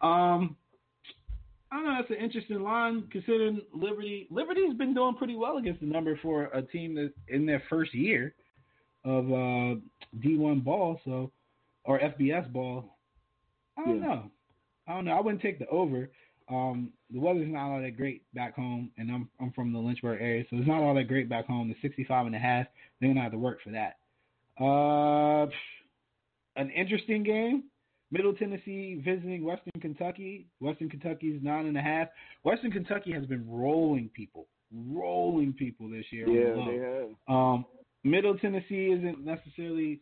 [0.02, 0.56] Um,
[1.72, 1.94] I don't know.
[1.98, 4.26] That's an interesting line considering Liberty.
[4.30, 7.94] Liberty's been doing pretty well against the number for a team that in their first
[7.94, 8.34] year
[9.04, 9.76] of uh,
[10.20, 11.30] D1 ball, so
[11.84, 12.96] or FBS ball.
[13.78, 14.06] I don't Yeah.
[14.06, 14.30] know.
[14.88, 15.12] I don't know.
[15.12, 16.10] I wouldn't take the over.
[16.48, 20.20] Um, the weather's not all that great back home, and I'm I'm from the Lynchburg
[20.20, 21.68] area, so it's not all that great back home.
[21.68, 22.66] The 65 and a half,
[23.00, 23.98] they're gonna have to work for that.
[24.60, 25.46] Uh,
[26.56, 27.64] an interesting game.
[28.10, 30.46] Middle Tennessee visiting Western Kentucky.
[30.60, 32.08] Western Kentucky's nine and a half.
[32.42, 36.28] Western Kentucky has been rolling people, rolling people this year.
[36.28, 37.08] Yeah, they have.
[37.28, 37.64] Um,
[38.02, 40.00] Middle Tennessee isn't necessarily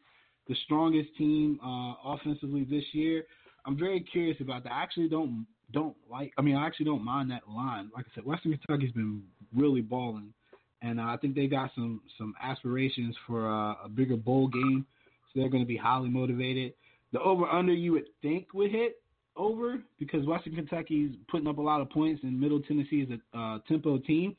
[0.49, 3.25] the strongest team uh, offensively this year.
[3.67, 4.73] I'm very curious about that.
[4.73, 6.33] I actually don't don't like.
[6.39, 7.91] I mean, I actually don't mind that line.
[7.95, 9.23] Like I said, Western Kentucky's been
[9.55, 10.33] really balling,
[10.81, 14.87] and uh, I think they got some some aspirations for uh, a bigger bowl game.
[15.27, 16.73] So they're going to be highly motivated.
[17.13, 19.01] The over under you would think would hit
[19.37, 23.39] over because Western Kentucky's putting up a lot of points, and Middle Tennessee is a
[23.39, 24.37] uh, tempo team.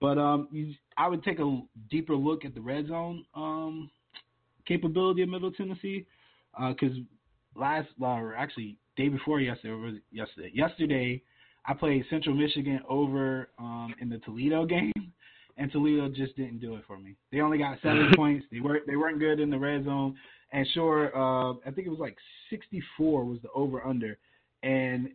[0.00, 1.60] But um, you, I would take a
[1.90, 3.90] deeper look at the red zone um,
[4.66, 6.06] capability of Middle Tennessee
[6.68, 6.96] because
[7.54, 10.50] last, or actually day before yesterday, was yesterday?
[10.54, 11.22] Yesterday,
[11.66, 14.92] I played Central Michigan over um, in the Toledo game,
[15.58, 17.16] and Toledo just didn't do it for me.
[17.30, 18.46] They only got seven points.
[18.50, 20.16] They weren't they weren't good in the red zone.
[20.52, 22.16] And sure, uh, I think it was like
[22.50, 24.18] 64 was the over under,
[24.62, 25.10] and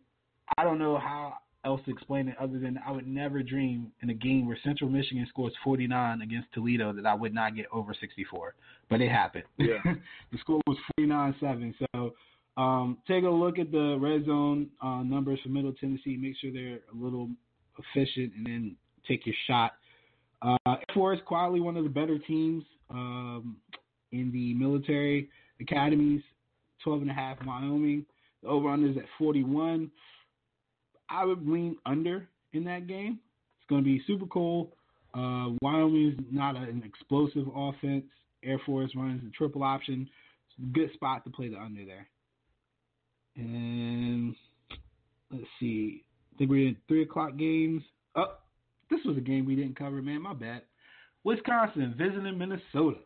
[0.57, 4.09] I don't know how else to explain it other than I would never dream in
[4.11, 7.93] a game where Central Michigan scores 49 against Toledo that I would not get over
[7.99, 8.53] 64.
[8.89, 9.45] But it happened.
[9.57, 9.79] Yeah.
[10.31, 11.73] the score was 49-7.
[11.91, 12.13] So
[12.55, 16.17] um, take a look at the red zone uh, numbers for Middle Tennessee.
[16.17, 17.29] Make sure they're a little
[17.79, 18.75] efficient, and then
[19.07, 19.73] take your shot.
[20.41, 23.57] Uh, Air Force quietly one of the better teams um,
[24.19, 26.21] in the military academies.
[26.83, 28.05] 12 and a half Wyoming.
[28.43, 29.89] The over under is at 41.
[31.09, 33.19] I would lean under in that game.
[33.59, 34.71] It's going to be super cool.
[35.13, 38.05] Uh, Wyoming's not an explosive offense.
[38.43, 40.07] Air Force runs the triple option.
[40.61, 42.07] A good spot to play the under there.
[43.35, 44.35] And
[45.31, 46.03] let's see.
[46.33, 47.81] I think we're in three o'clock games.
[48.15, 48.35] Oh,
[48.89, 50.21] this was a game we didn't cover, man.
[50.21, 50.61] My bad.
[51.23, 52.99] Wisconsin visiting Minnesota.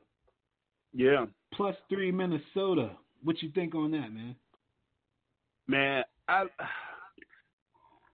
[0.93, 1.25] Yeah.
[1.53, 2.91] Plus three Minnesota.
[3.23, 4.35] What you think on that, man?
[5.67, 6.45] Man, I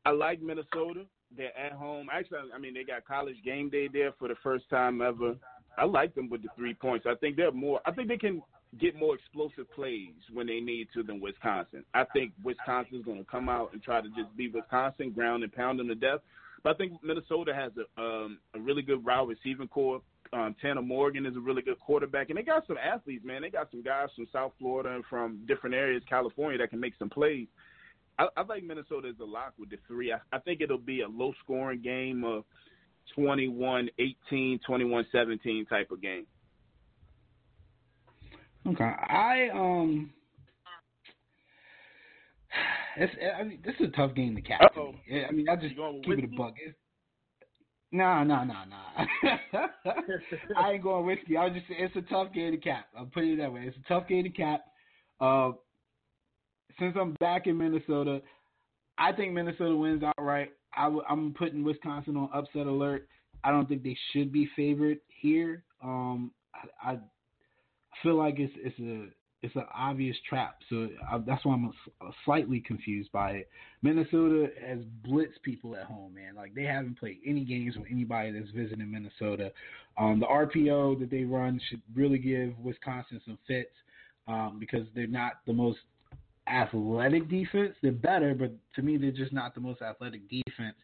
[0.05, 1.05] I like Minnesota.
[1.35, 2.07] They're at home.
[2.11, 5.35] Actually, I mean they got college game day there for the first time ever.
[5.77, 7.05] I like them with the three points.
[7.07, 7.81] I think they're more.
[7.85, 8.41] I think they can
[8.79, 11.83] get more explosive plays when they need to than Wisconsin.
[11.93, 15.53] I think Wisconsin's going to come out and try to just be Wisconsin, ground and
[15.53, 16.19] pound them to death.
[16.63, 20.01] But I think Minnesota has a um, a really good wide receiving core.
[20.33, 23.41] Um, Tanner Morgan is a really good quarterback, and they got some athletes, man.
[23.43, 26.93] They got some guys from South Florida and from different areas, California, that can make
[26.97, 27.47] some plays.
[28.17, 30.11] I, I think Minnesota is a lock with the three.
[30.11, 32.43] I, I think it'll be a low scoring game of
[33.17, 33.89] 21-18,
[34.31, 36.25] 21-17 type of game.
[38.67, 40.09] Okay, I um,
[42.97, 44.63] it's I mean this is a tough game to catch.
[44.75, 46.55] I mean I just keep it a buck.
[46.57, 46.75] It's,
[47.91, 49.67] Nah, no, no, no.
[50.57, 51.37] I ain't going whiskey.
[51.37, 52.87] I was just it's a tough game to cap.
[52.97, 53.61] I'll put it that way.
[53.65, 54.65] It's a tough game to cap.
[55.21, 55.51] Uh,
[56.79, 58.21] since I'm back in Minnesota,
[58.97, 60.51] I think Minnesota wins outright.
[60.75, 63.07] I w- I'm putting Wisconsin on upset alert.
[63.43, 65.63] I don't think they should be favored here.
[65.83, 66.31] Um,
[66.83, 66.99] I, I
[68.03, 69.07] feel like it's it's a
[69.45, 70.57] it's an obvious trap.
[70.69, 73.49] So I, that's why I'm a, a slightly confused by it.
[73.83, 76.35] Minnesota has blitzed people at home, man.
[76.35, 79.51] Like they haven't played any games with anybody that's visiting Minnesota.
[79.99, 83.69] Um, the RPO that they run should really give Wisconsin some fits
[84.27, 85.77] um, because they're not the most
[86.47, 87.75] athletic defense.
[87.83, 90.75] They're better, but to me, they're just not the most athletic defense.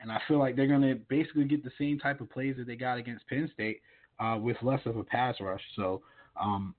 [0.00, 2.66] And I feel like they're going to basically get the same type of plays that
[2.66, 3.82] they got against Penn State
[4.18, 5.62] uh, with less of a pass rush.
[5.74, 6.00] So
[6.40, 6.74] um,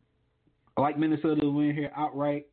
[0.78, 2.46] I like Minnesota to win here outright.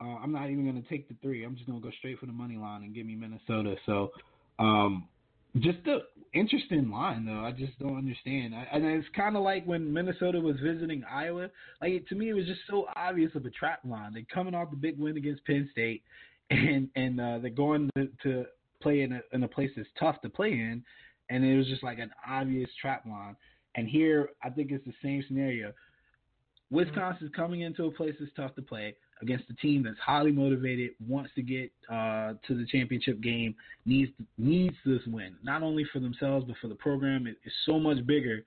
[0.00, 1.44] Uh, I'm not even going to take the three.
[1.44, 3.76] I'm just going to go straight for the money line and give me Minnesota.
[3.86, 4.10] So,
[4.58, 5.08] um,
[5.58, 6.00] just the
[6.34, 7.44] interesting line though.
[7.44, 8.54] I just don't understand.
[8.54, 11.48] I, and it's kind of like when Minnesota was visiting Iowa.
[11.80, 14.12] Like to me, it was just so obvious of a trap line.
[14.12, 16.02] They're coming off the big win against Penn State,
[16.50, 18.44] and and uh, they're going to, to
[18.82, 20.82] play in a, in a place that's tough to play in,
[21.30, 23.36] and it was just like an obvious trap line.
[23.76, 25.72] And here, I think it's the same scenario.
[26.70, 30.90] Wisconsin's coming into a place that's tough to play against a team that's highly motivated,
[31.06, 33.54] wants to get uh, to the championship game,
[33.84, 37.26] needs needs this win, not only for themselves but for the program.
[37.26, 38.42] It, it's so much bigger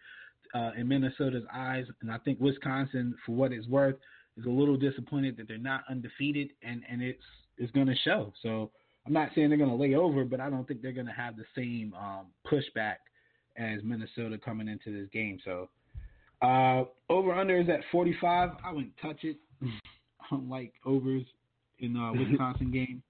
[0.54, 3.96] uh, in Minnesota's eyes, and I think Wisconsin, for what it's worth,
[4.38, 7.24] is a little disappointed that they're not undefeated, and and it's
[7.58, 8.34] it's going to show.
[8.44, 8.70] So
[9.08, 11.14] I'm not saying they're going to lay over, but I don't think they're going to
[11.14, 12.98] have the same um, pushback
[13.58, 15.40] as Minnesota coming into this game.
[15.46, 15.70] So.
[16.42, 18.50] Uh, over under is at 45.
[18.64, 19.38] I wouldn't touch it.
[19.62, 21.26] I don't like overs
[21.80, 23.02] in uh, Wisconsin game,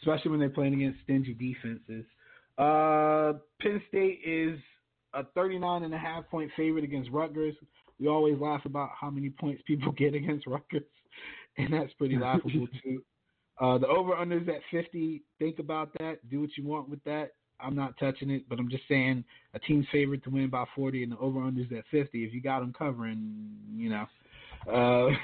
[0.00, 2.04] especially when they're playing against stingy defenses.
[2.58, 4.58] Uh, Penn State is
[5.14, 7.54] a 39 and a half point favorite against Rutgers.
[7.98, 10.82] We always laugh about how many points people get against Rutgers,
[11.58, 13.02] and that's pretty laughable too.
[13.60, 15.22] Uh, the over under is at 50.
[15.38, 16.18] Think about that.
[16.30, 17.32] Do what you want with that.
[17.62, 21.02] I'm not touching it, but I'm just saying a team's favorite to win by 40
[21.02, 22.24] and the over under is at 50.
[22.24, 24.06] If you got them covering, you know.
[24.70, 25.14] Uh,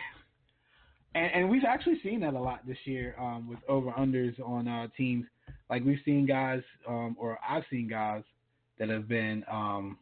[1.15, 4.69] and, and we've actually seen that a lot this year um, with over unders on
[4.69, 5.25] uh, teams.
[5.71, 8.23] Like we've seen guys, um, or I've seen guys
[8.79, 9.99] that have been, um,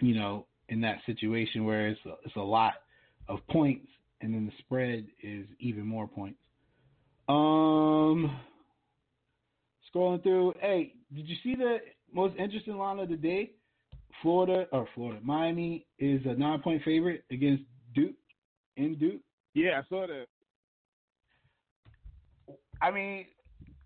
[0.00, 2.74] you know, in that situation where it's a, it's a lot
[3.28, 3.86] of points,
[4.20, 6.38] and then the spread is even more points.
[7.28, 8.36] Um,
[9.94, 10.54] scrolling through.
[10.60, 11.78] Hey, did you see the
[12.12, 13.52] most interesting line of the day?
[14.22, 17.62] Florida or Florida, Miami is a nine-point favorite against
[17.94, 18.14] Duke
[18.76, 19.20] in Duke.
[19.54, 20.26] Yeah, I saw that.
[22.82, 23.26] I mean,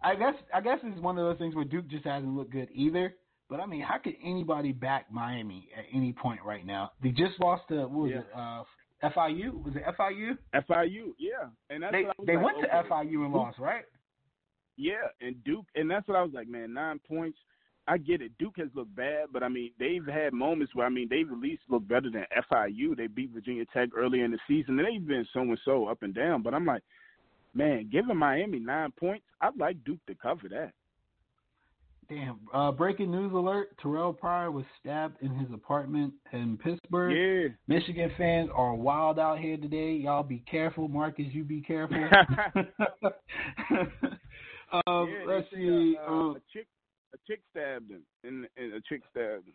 [0.02, 2.68] I guess I guess it's one of those things where Duke just hasn't looked good
[2.72, 3.14] either.
[3.50, 6.92] But I mean, how could anybody back Miami at any point right now?
[7.02, 8.18] They just lost to what was Yeah.
[8.20, 8.26] it?
[8.34, 8.64] Uh,
[9.10, 10.38] FIU was it FIU?
[10.54, 12.68] FIU, yeah, and that's They what I was they like, went to.
[12.88, 13.84] FIU and lost, right?
[14.76, 17.38] Yeah, and Duke, and that's what I was like, man, nine points.
[17.86, 18.32] I get it.
[18.38, 21.38] Duke has looked bad, but I mean, they've had moments where I mean, they've at
[21.38, 22.96] least looked better than FIU.
[22.96, 26.02] They beat Virginia Tech earlier in the season, and they've been so and so up
[26.02, 26.42] and down.
[26.42, 26.82] But I'm like,
[27.52, 30.72] man, giving Miami nine points, I'd like Duke to cover that.
[32.08, 32.40] Damn.
[32.52, 37.14] Uh, breaking news alert: Terrelle Pryor was stabbed in his apartment in Pittsburgh.
[37.14, 37.54] Yeah.
[37.66, 39.92] Michigan fans are wild out here today.
[39.92, 41.26] Y'all be careful, Marcus.
[41.30, 41.96] You be careful.
[44.86, 45.94] um, yeah, let's see.
[45.94, 46.66] say, uh, um, a chick,
[47.14, 49.54] a chick stabbed him, and, and a chick stabbed him.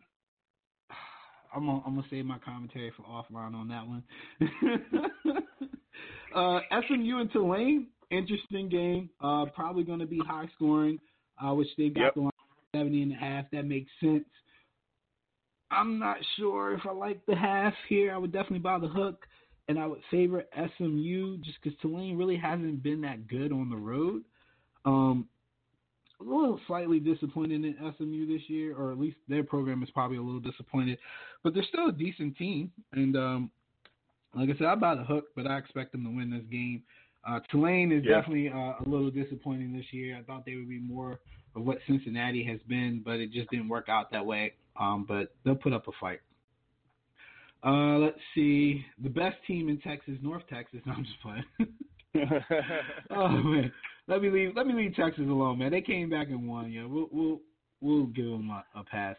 [1.56, 4.04] I'm gonna, I'm gonna save my commentary for offline on that one.
[6.36, 9.10] uh, SMU and Tulane, interesting game.
[9.22, 11.00] Uh, probably going to be high scoring,
[11.44, 12.14] uh, which they got Yep.
[12.16, 12.32] the line
[12.76, 13.46] 70 and a half.
[13.52, 14.26] That makes sense.
[15.72, 18.14] I'm not sure if I like the half here.
[18.14, 19.26] I would definitely buy the hook,
[19.68, 20.44] and I would favor
[20.78, 24.24] SMU just because Tulane really hasn't been that good on the road.
[24.86, 25.28] Um,
[26.20, 30.18] a little slightly disappointed in SMU this year, or at least their program is probably
[30.18, 30.98] a little disappointed,
[31.44, 32.72] but they're still a decent team.
[32.92, 33.52] And um,
[34.36, 36.84] like I said, I buy the hook, but I expect them to win this game.
[37.28, 38.16] Uh, Tulane is yeah.
[38.16, 40.18] definitely uh, a little disappointing this year.
[40.18, 41.20] I thought they would be more
[41.56, 44.54] of what Cincinnati has been, but it just didn't work out that way.
[44.80, 46.22] Um, but they'll put up a fight.
[47.66, 48.86] Uh, let's see.
[49.04, 50.80] The best team in Texas, North Texas.
[50.86, 51.44] No, I'm just playing.
[53.12, 53.72] oh man,
[54.10, 54.56] let me leave.
[54.56, 55.72] Let me leave Texas alone, man.
[55.72, 56.72] They came back and won.
[56.72, 57.40] Yeah, we'll we'll
[57.80, 59.16] we'll give them a, a pass.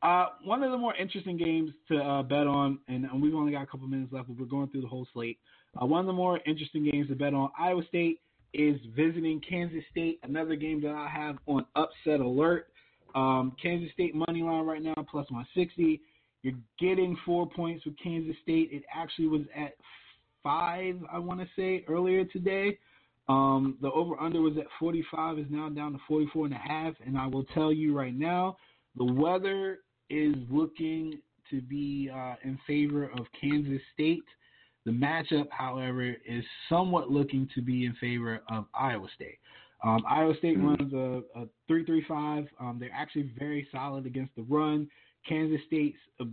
[0.00, 3.50] Uh, one of the more interesting games to uh, bet on, and, and, we've only
[3.50, 5.38] got a couple minutes left, but we're going through the whole slate.
[5.76, 8.20] Uh, one of the more interesting games to bet on, Iowa State
[8.54, 10.20] is visiting Kansas State.
[10.22, 12.68] Another game that I have on upset alert.
[13.16, 16.00] Um, Kansas State money line right now plus 160.
[16.42, 18.68] You're getting four points with Kansas State.
[18.70, 19.72] It actually was at
[20.44, 22.78] five, I want to say, earlier today.
[23.28, 26.94] Um, the over under was at 45, is now down to 44 and a half.
[27.06, 28.56] And I will tell you right now,
[28.96, 31.20] the weather is looking
[31.50, 34.24] to be uh, in favor of Kansas State.
[34.86, 39.38] The matchup, however, is somewhat looking to be in favor of Iowa State.
[39.84, 40.92] Um, Iowa State mm-hmm.
[40.92, 42.48] runs a, a 3-3-5.
[42.58, 44.88] Um, they're actually very solid against the run.
[45.28, 46.24] Kansas State's uh,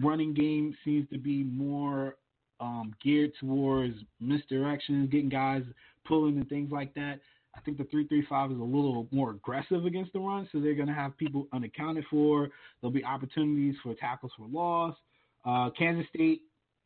[0.00, 2.16] running game seems to be more
[2.60, 5.62] um, geared towards misdirection, getting guys
[6.04, 7.20] pulling and things like that.
[7.54, 10.88] I think the 335 is a little more aggressive against the run, so they're going
[10.88, 12.48] to have people unaccounted for.
[12.80, 14.96] There'll be opportunities for tackles for loss.
[15.44, 16.42] Uh, Kansas State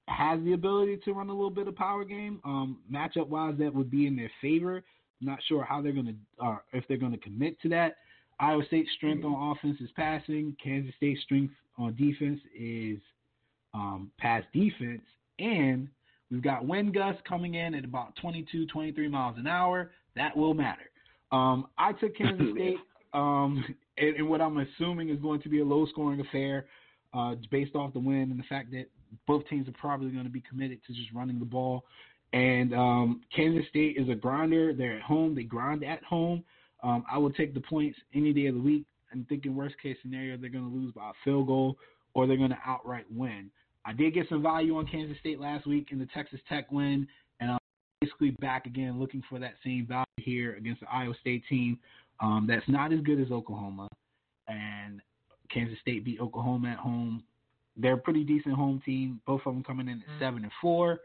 [0.08, 2.40] has the ability to run a little bit of power game.
[2.44, 4.82] Um, matchup wise, that would be in their favor.
[5.20, 6.06] Not sure how they're going
[6.38, 7.96] to, uh, if they're going to commit to that.
[8.38, 10.56] Iowa State's strength on offense is passing.
[10.62, 12.98] Kansas State's strength on defense is
[13.72, 15.02] um, pass defense.
[15.38, 15.88] And
[16.30, 19.90] we've got wind gusts coming in at about 22, 23 miles an hour.
[20.14, 20.90] That will matter.
[21.32, 22.78] Um, I took Kansas State,
[23.12, 23.64] um,
[23.98, 26.66] and, and, what I'm assuming is going to be a low scoring affair
[27.14, 28.86] uh, based off the wind and the fact that
[29.26, 31.84] both teams are probably going to be committed to just running the ball.
[32.32, 34.74] And um, Kansas State is a grinder.
[34.74, 35.34] They're at home.
[35.34, 36.44] They grind at home.
[36.82, 38.84] Um, I will take the points any day of the week.
[39.12, 41.76] I'm thinking worst case scenario, they're going to lose by a field goal
[42.14, 43.50] or they're going to outright win.
[43.86, 47.06] I did get some value on Kansas State last week in the Texas Tech win,
[47.40, 47.58] and I'm
[48.00, 51.78] basically back again looking for that same value here against the Iowa State team
[52.20, 53.88] um, that's not as good as Oklahoma.
[54.48, 55.00] And
[55.52, 57.22] Kansas State beat Oklahoma at home.
[57.76, 59.20] They're a pretty decent home team.
[59.26, 60.18] Both of them coming in at mm.
[60.18, 61.00] seven and four.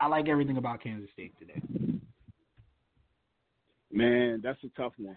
[0.00, 1.60] I like everything about Kansas State today.
[3.90, 5.16] Man, that's a tough one.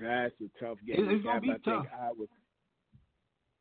[0.00, 1.08] That's a tough game.
[1.10, 1.86] It's, gonna be I tough.
[1.92, 2.28] I would,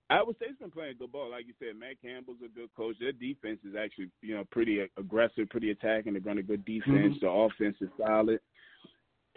[0.10, 1.80] Iowa State's been playing good ball, like you said.
[1.80, 2.95] Matt Campbell's a good coach.
[2.99, 6.14] Their defense is actually, you know, pretty aggressive, pretty attacking.
[6.14, 7.16] They run a good defense.
[7.16, 7.26] Mm-hmm.
[7.26, 8.39] The offense is solid.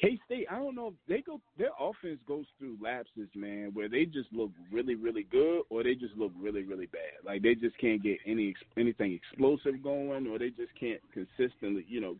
[0.00, 3.88] K State, I don't know if they go their offense goes through lapses, man, where
[3.88, 7.24] they just look really, really good, or they just look really, really bad.
[7.24, 12.00] Like they just can't get any anything explosive going, or they just can't consistently, you
[12.00, 12.16] know,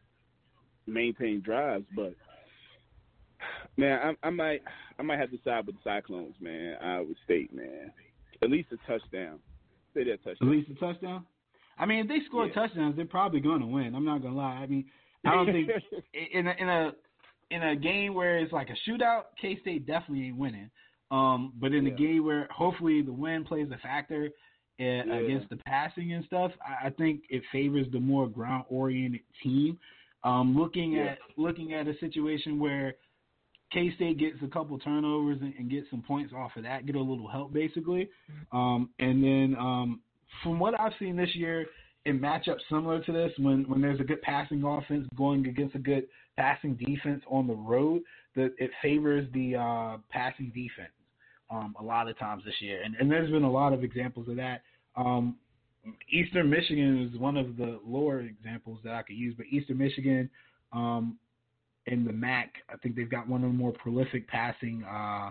[0.87, 1.87] maintain drives.
[1.97, 2.15] But
[3.77, 4.63] man, I, I might
[4.99, 6.77] I might have to side with the Cyclones, man.
[6.81, 7.91] Iowa State, man,
[8.43, 9.39] at least a touchdown.
[9.95, 10.49] Say that touchdown.
[10.49, 11.27] At least a touchdown.
[11.79, 12.55] I mean, if they score yeah.
[12.55, 13.95] touchdowns, they're probably going to win.
[13.95, 14.61] I'm not gonna lie.
[14.63, 14.85] I mean,
[15.27, 15.71] I don't think
[16.33, 16.93] in a, in a
[17.51, 20.71] in a game where it's like a shootout, K State definitely ain't winning.
[21.11, 21.93] Um, but in yeah.
[21.93, 24.31] a game where hopefully the win plays a factor
[24.81, 25.15] uh, yeah.
[25.15, 29.79] against the passing and stuff, I, I think it favors the more ground oriented team.
[30.25, 31.05] Um, looking yeah.
[31.05, 32.95] at looking at a situation where
[33.73, 36.97] K State gets a couple turnovers and, and gets some points off of that, get
[36.97, 38.09] a little help basically,
[38.53, 40.01] um, and then um,
[40.43, 41.67] from what I've seen this year
[42.05, 45.79] in matchups similar to this, when when there's a good passing offense going against a
[45.79, 46.07] good
[46.37, 48.03] passing defense on the road,
[48.37, 50.93] that it favors the uh, passing defense
[51.51, 54.29] um, a lot of times this year, and and there's been a lot of examples
[54.29, 54.63] of that.
[54.97, 55.37] Um,
[56.11, 60.31] Eastern Michigan is one of the lower examples that I could use, but Eastern Michigan
[60.73, 61.19] um,
[61.87, 65.31] in the MAC, I think they've got one of the more prolific passing uh,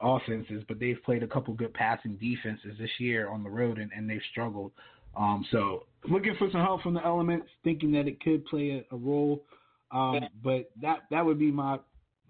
[0.00, 3.90] offenses, but they've played a couple good passing defenses this year on the road, and,
[3.94, 4.72] and they've struggled.
[5.16, 8.94] Um, so looking for some help from the elements, thinking that it could play a,
[8.94, 9.42] a role.
[9.90, 11.78] Um, but that that would be my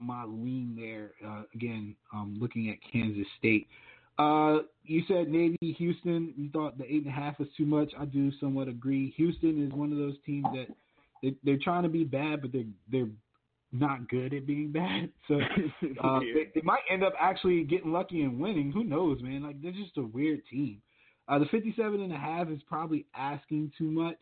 [0.01, 1.11] my lean there.
[1.26, 3.66] Uh, again, um, looking at Kansas State.
[4.18, 6.33] Uh, you said Navy Houston.
[6.37, 7.93] You thought the eight and a half was too much.
[7.99, 9.12] I do somewhat agree.
[9.16, 10.68] Houston is one of those teams that
[11.23, 13.09] they, they're trying to be bad, but they're they're
[13.73, 15.11] not good at being bad.
[15.29, 15.35] So
[16.05, 16.33] uh, yeah.
[16.35, 18.73] they, they might end up actually getting lucky and winning.
[18.73, 19.43] Who knows, man?
[19.43, 20.81] Like they're just a weird team.
[21.29, 24.16] Uh, the 57 and a half is probably asking too much.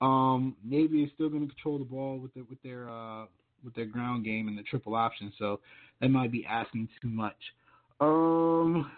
[0.00, 3.26] Um, Navy is still going to control the ball with the, with their uh,
[3.62, 5.60] with their ground game and the triple option, so
[6.00, 7.36] that might be asking too much.
[8.00, 8.90] Um,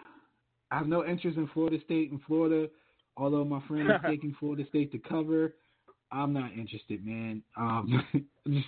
[0.70, 2.68] I have no interest in Florida State and Florida,
[3.16, 5.54] although my friend is taking Florida State to cover.
[6.12, 7.42] I'm not interested, man.
[7.56, 8.04] Um,
[8.48, 8.66] just,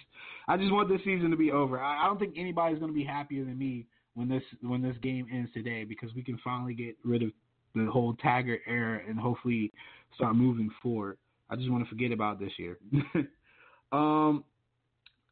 [0.49, 1.79] I just want this season to be over.
[1.79, 4.97] I, I don't think anybody's going to be happier than me when this when this
[5.03, 7.31] game ends today because we can finally get rid of
[7.75, 9.73] the whole Taggart era and hopefully
[10.15, 11.19] start moving forward.
[11.51, 12.79] I just want to forget about this year.
[13.93, 14.45] um,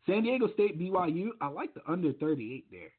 [0.06, 2.90] San Diego State BYU, I like the under 38 there.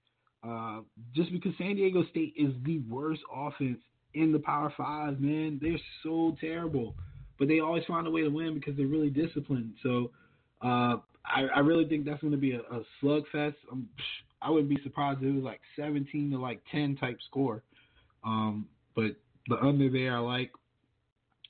[0.49, 0.81] Uh,
[1.15, 3.79] just because San Diego State is the worst offense
[4.13, 5.59] in the Power Five, man.
[5.61, 6.95] They're so terrible,
[7.39, 9.73] but they always find a way to win because they're really disciplined.
[9.81, 10.11] So
[10.61, 13.55] uh, I, I, really think that's going to be a, a slugfest.
[13.71, 13.87] I'm,
[14.41, 17.63] I wouldn't be surprised if it was like 17 to like 10 type score.
[18.23, 19.15] Um, but
[19.47, 20.51] the under there, I like.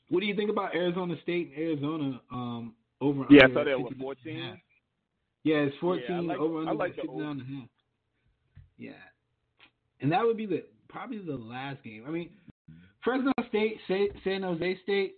[0.10, 3.26] What do you think about Arizona State and Arizona um, over?
[3.30, 4.60] Yeah, I saw that was 14.
[5.44, 7.70] Yeah, it's 14 yeah, like, over under I like 59 and a half.
[8.78, 8.92] Yeah,
[10.02, 12.04] and that would be the probably the last game.
[12.08, 12.30] I mean,
[13.04, 13.80] Fresno State,
[14.24, 15.16] San Jose State,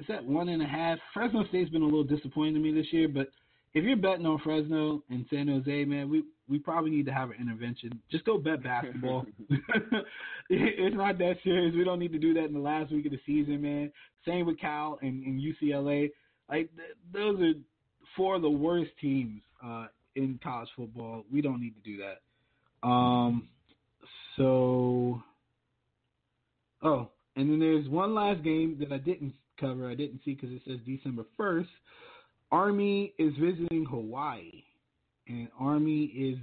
[0.00, 0.98] it's at one and a half.
[1.12, 3.28] Fresno State's been a little disappointing to me this year, but
[3.74, 7.30] if you're betting on Fresno and San Jose, man, we we probably need to have
[7.30, 8.00] an intervention.
[8.10, 9.26] Just go bet basketball.
[10.50, 11.74] it's not that serious.
[11.76, 13.92] We don't need to do that in the last week of the season, man.
[14.26, 16.10] Same with Cal and, and UCLA.
[16.48, 17.52] Like th- those are
[18.16, 19.86] four of the worst teams uh,
[20.16, 21.24] in college football.
[21.32, 22.88] We don't need to do that.
[22.88, 23.48] Um,
[24.36, 25.22] so,
[26.82, 29.88] oh, and then there's one last game that I didn't cover.
[29.88, 31.68] I didn't see because it says December first.
[32.52, 34.64] Army is visiting Hawaii,
[35.28, 36.38] and Army is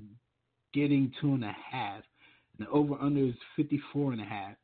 [0.74, 2.04] getting two and a half.
[2.58, 4.56] And the over under is fifty four and a half.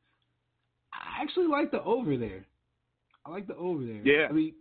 [0.93, 2.45] I actually like the over there.
[3.25, 4.01] I like the over there.
[4.03, 4.27] Yeah.
[4.29, 4.53] I mean,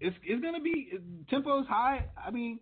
[0.00, 0.92] it's it's gonna be
[1.30, 2.04] tempo is high.
[2.24, 2.58] I mean,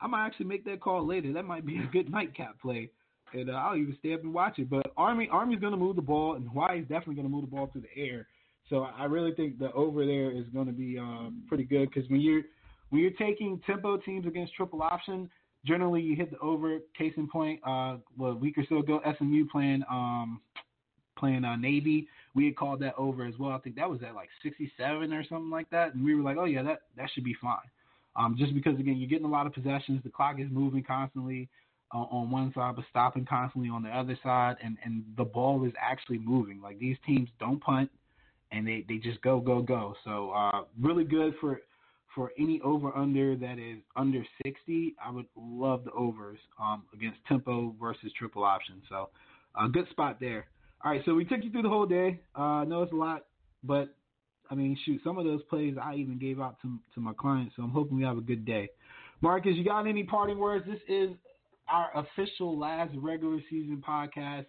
[0.00, 1.32] I might actually make that call later.
[1.32, 2.90] That might be a good nightcap play,
[3.32, 4.70] and uh, I'll even stay up and watch it.
[4.70, 7.82] But Army Army's gonna move the ball, and Hawaii's definitely gonna move the ball through
[7.82, 8.26] the air.
[8.70, 12.08] So I really think the over there is going to be um, pretty good because
[12.10, 12.42] when you're
[12.90, 15.30] when you're taking tempo teams against triple option,
[15.66, 16.78] generally you hit the over.
[16.96, 20.40] Case in point, uh, well, a week or so ago, SMU playing um,
[21.18, 23.52] playing uh, Navy, we had called that over as well.
[23.52, 26.36] I think that was at like 67 or something like that, and we were like,
[26.38, 27.58] oh yeah, that that should be fine.
[28.16, 31.48] Um, just because again, you're getting a lot of possessions, the clock is moving constantly
[31.94, 35.64] uh, on one side, but stopping constantly on the other side, and and the ball
[35.64, 36.60] is actually moving.
[36.60, 37.90] Like these teams don't punt,
[38.54, 39.94] and they they just go go go.
[40.04, 41.60] So uh, really good for
[42.14, 47.18] for any over under that is under 60, I would love the overs um, against
[47.26, 48.80] tempo versus triple option.
[48.88, 49.10] So,
[49.56, 50.46] a uh, good spot there.
[50.84, 52.20] All right, so we took you through the whole day.
[52.38, 53.24] Uh, I know it's a lot,
[53.64, 53.96] but
[54.48, 57.56] I mean, shoot, some of those plays I even gave out to to my clients.
[57.56, 58.68] So I'm hoping we have a good day.
[59.20, 60.66] Marcus, you got any parting words?
[60.66, 61.10] This is
[61.68, 64.46] our official last regular season podcast.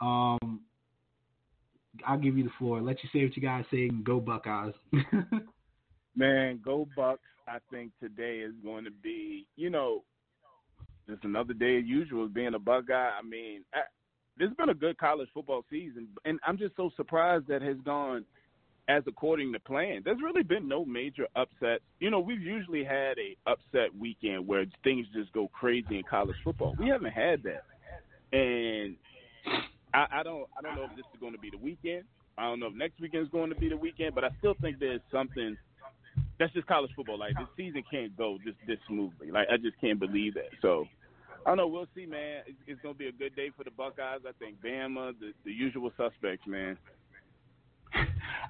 [0.00, 0.60] Um,
[2.06, 2.80] I'll give you the floor.
[2.80, 4.74] Let you say what you guys say and go Buckeyes.
[6.16, 7.22] Man, go Bucks.
[7.46, 10.02] I think today is going to be, you know,
[11.08, 13.10] just another day as usual being a Buckeye.
[13.18, 13.80] I mean, I,
[14.38, 17.76] this has been a good college football season, and I'm just so surprised that has
[17.84, 18.24] gone
[18.88, 20.02] as according to plan.
[20.04, 21.82] There's really been no major upsets.
[22.00, 26.36] You know, we've usually had a upset weekend where things just go crazy in college
[26.44, 26.74] football.
[26.78, 27.64] We haven't had that,
[28.36, 28.96] and
[29.94, 32.04] I, I don't, I don't know if this is going to be the weekend.
[32.36, 34.54] I don't know if next weekend is going to be the weekend, but I still
[34.60, 35.56] think there's something
[36.38, 37.18] that's just college football.
[37.18, 39.30] Like this season can't go just this smoothly.
[39.30, 40.50] Like I just can't believe that.
[40.62, 40.86] So
[41.44, 41.66] I don't know.
[41.66, 42.42] We'll see, man.
[42.46, 44.20] It's, it's gonna be a good day for the Buckeyes.
[44.26, 46.78] I think Bama, the, the usual suspects, man.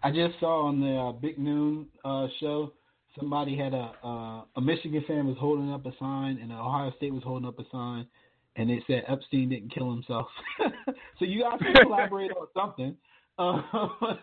[0.02, 2.72] I just saw on the uh, Big Noon uh, show
[3.18, 7.12] somebody had a uh, a Michigan fan was holding up a sign and Ohio State
[7.12, 8.06] was holding up a sign,
[8.58, 10.26] and it said Epstein didn't kill himself.
[11.18, 12.96] so you guys can collaborate on something.
[13.38, 13.62] Uh,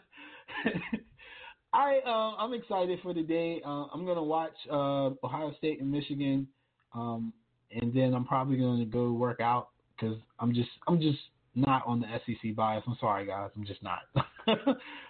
[1.73, 3.61] I uh, I'm excited for the day.
[3.65, 6.47] Uh, I'm gonna watch uh, Ohio State and Michigan,
[6.93, 7.33] um,
[7.71, 11.19] and then I'm probably gonna go work out because I'm just I'm just
[11.55, 12.83] not on the SEC bias.
[12.85, 14.01] I'm sorry guys, I'm just not.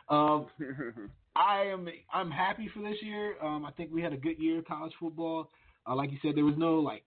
[0.10, 0.46] um,
[1.36, 3.36] I am I'm happy for this year.
[3.44, 5.50] Um, I think we had a good year of college football.
[5.88, 7.04] Uh, like you said, there was no like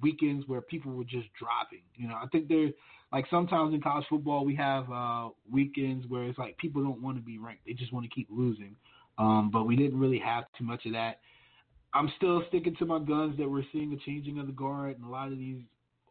[0.00, 1.82] weekends where people were just dropping.
[1.96, 2.70] You know, I think there
[3.12, 7.16] like sometimes in college football we have uh, weekends where it's like people don't want
[7.16, 8.76] to be ranked; they just want to keep losing.
[9.18, 11.20] Um, but we didn't really have too much of that.
[11.94, 15.04] I'm still sticking to my guns that we're seeing a changing of the guard, and
[15.04, 15.60] a lot of these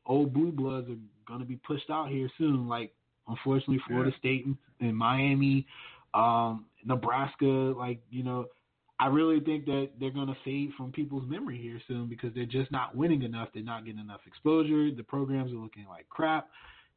[0.05, 2.67] old blue bloods are going to be pushed out here soon.
[2.67, 2.93] Like
[3.27, 4.19] unfortunately, Florida yeah.
[4.19, 5.65] State and, and Miami,
[6.13, 8.45] um, Nebraska, like you know,
[9.01, 12.45] I really think that they're going to fade from people's memory here soon because they're
[12.45, 13.47] just not winning enough.
[13.51, 14.91] They're not getting enough exposure.
[14.91, 16.47] The programs are looking like crap.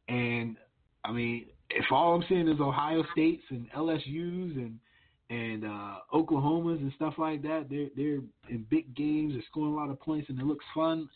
[0.07, 0.59] And
[1.02, 4.78] I mean, if all I'm seeing is Ohio States and LSU's and
[5.30, 9.76] and uh, Oklahoma's and stuff like that, they're they're in big games, they're scoring a
[9.76, 11.09] lot of points, and it looks fun.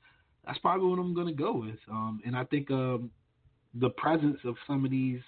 [0.46, 1.78] That's probably what I'm going to go with.
[1.90, 3.10] Um, and I think um,
[3.74, 5.20] the presence of some of these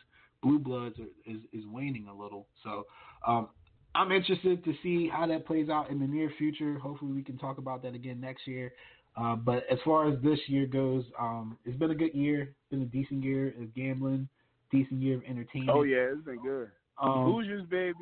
[0.43, 2.47] blue bloods are, is is waning a little.
[2.65, 2.87] So
[3.27, 3.49] um,
[3.95, 6.79] I'm interested to see how that plays out in the near future.
[6.79, 8.73] Hopefully, we can talk about that again next year.
[9.17, 12.43] Uh, but as far as this year goes, um, it's been a good year.
[12.43, 14.29] It's been a decent year of gambling,
[14.71, 15.77] decent year of entertainment.
[15.77, 16.71] Oh yeah, it's been good.
[17.03, 17.99] Um, Hoosiers, baby.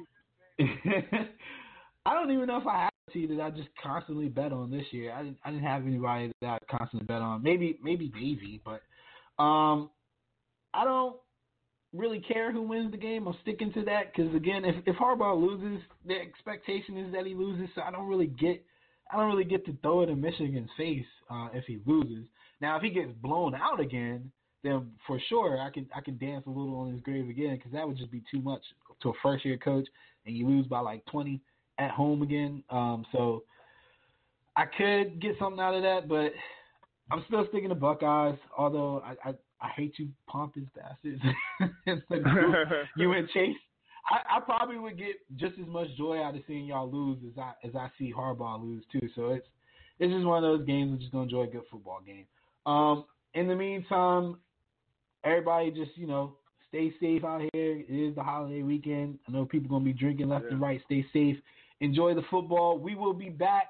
[2.07, 4.71] I don't even know if I have a team that I just constantly bet on
[4.71, 5.13] this year.
[5.13, 5.39] I didn't.
[5.45, 7.43] I didn't have anybody that I constantly bet on.
[7.43, 8.83] Maybe maybe Navy, but
[9.43, 9.91] um,
[10.75, 11.17] I don't
[11.95, 13.27] really care who wins the game.
[13.27, 17.35] I'm sticking to that because again, if if Harbaugh loses, the expectation is that he
[17.35, 17.69] loses.
[17.75, 18.65] So I don't really get
[19.11, 22.25] I don't really get to throw it in Michigan's face uh, if he loses.
[22.61, 24.31] Now, if he gets blown out again,
[24.63, 27.73] then for sure I can I can dance a little on his grave again because
[27.73, 28.63] that would just be too much
[29.03, 29.87] to a first year coach
[30.27, 31.41] and you lose by like 20
[31.79, 32.63] at home again.
[32.71, 33.45] Um, so
[34.57, 36.33] I could get something out of that, but
[37.11, 38.37] I'm still sticking to Buckeyes.
[38.57, 41.23] Although I, I I hate you pompous bastards.
[42.97, 43.57] you and Chase.
[44.11, 47.39] I, I probably would get just as much joy out of seeing y'all lose as
[47.39, 49.09] I as I see Harbaugh lose too.
[49.15, 49.47] So it's
[49.99, 50.93] it's just one of those games.
[50.93, 52.25] I'm just gonna enjoy a good football game.
[52.65, 53.05] Um,
[53.35, 54.39] in the meantime,
[55.25, 56.37] everybody just you know
[56.69, 57.85] stay safe out here.
[57.89, 59.19] It is the holiday weekend.
[59.29, 60.53] I know people gonna be drinking left yeah.
[60.53, 60.81] and right.
[60.87, 61.37] Stay safe.
[61.81, 62.79] Enjoy the football.
[62.79, 63.69] We will be back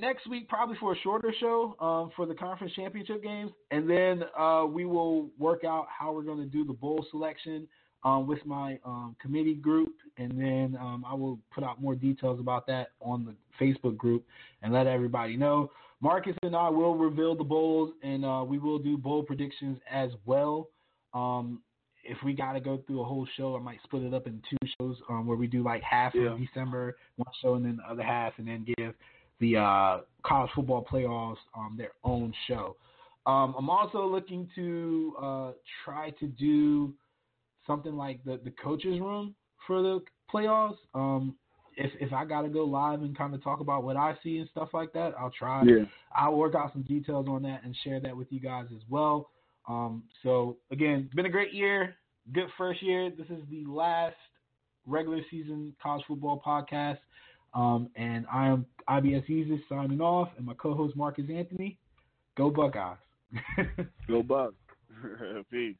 [0.00, 4.24] next week probably for a shorter show um, for the conference championship games, and then
[4.38, 7.66] uh, we will work out how we're going to do the bowl selection
[8.04, 12.38] um, with my um, committee group, and then um, I will put out more details
[12.38, 14.24] about that on the Facebook group
[14.62, 15.70] and let everybody know.
[16.00, 20.10] Marcus and I will reveal the bowls, and uh, we will do bowl predictions as
[20.26, 20.68] well.
[21.14, 21.62] Um,
[22.04, 24.40] if we got to go through a whole show, I might split it up in
[24.48, 26.32] two shows um, where we do like half yeah.
[26.32, 28.94] of December, one show, and then the other half, and then give
[29.40, 32.76] the uh, college football playoffs on their own show.
[33.26, 35.50] Um, I'm also looking to uh,
[35.84, 36.94] try to do
[37.66, 39.34] something like the, the coaches room
[39.66, 40.00] for the
[40.32, 40.76] playoffs.
[40.94, 41.34] Um,
[41.76, 44.48] if if I gotta go live and kind of talk about what I see and
[44.50, 45.62] stuff like that, I'll try.
[45.64, 45.84] Yeah.
[46.14, 49.28] I'll work out some details on that and share that with you guys as well.
[49.68, 51.96] Um, so again, it's been a great year,
[52.32, 53.10] good first year.
[53.10, 54.16] This is the last
[54.86, 56.98] regular season college football podcast.
[57.56, 61.78] Um, and I am IBS Easy signing off, and my co-host Marcus Anthony.
[62.36, 62.98] Go Buckeyes.
[64.08, 64.54] Go Bucks.
[65.50, 65.76] Peace.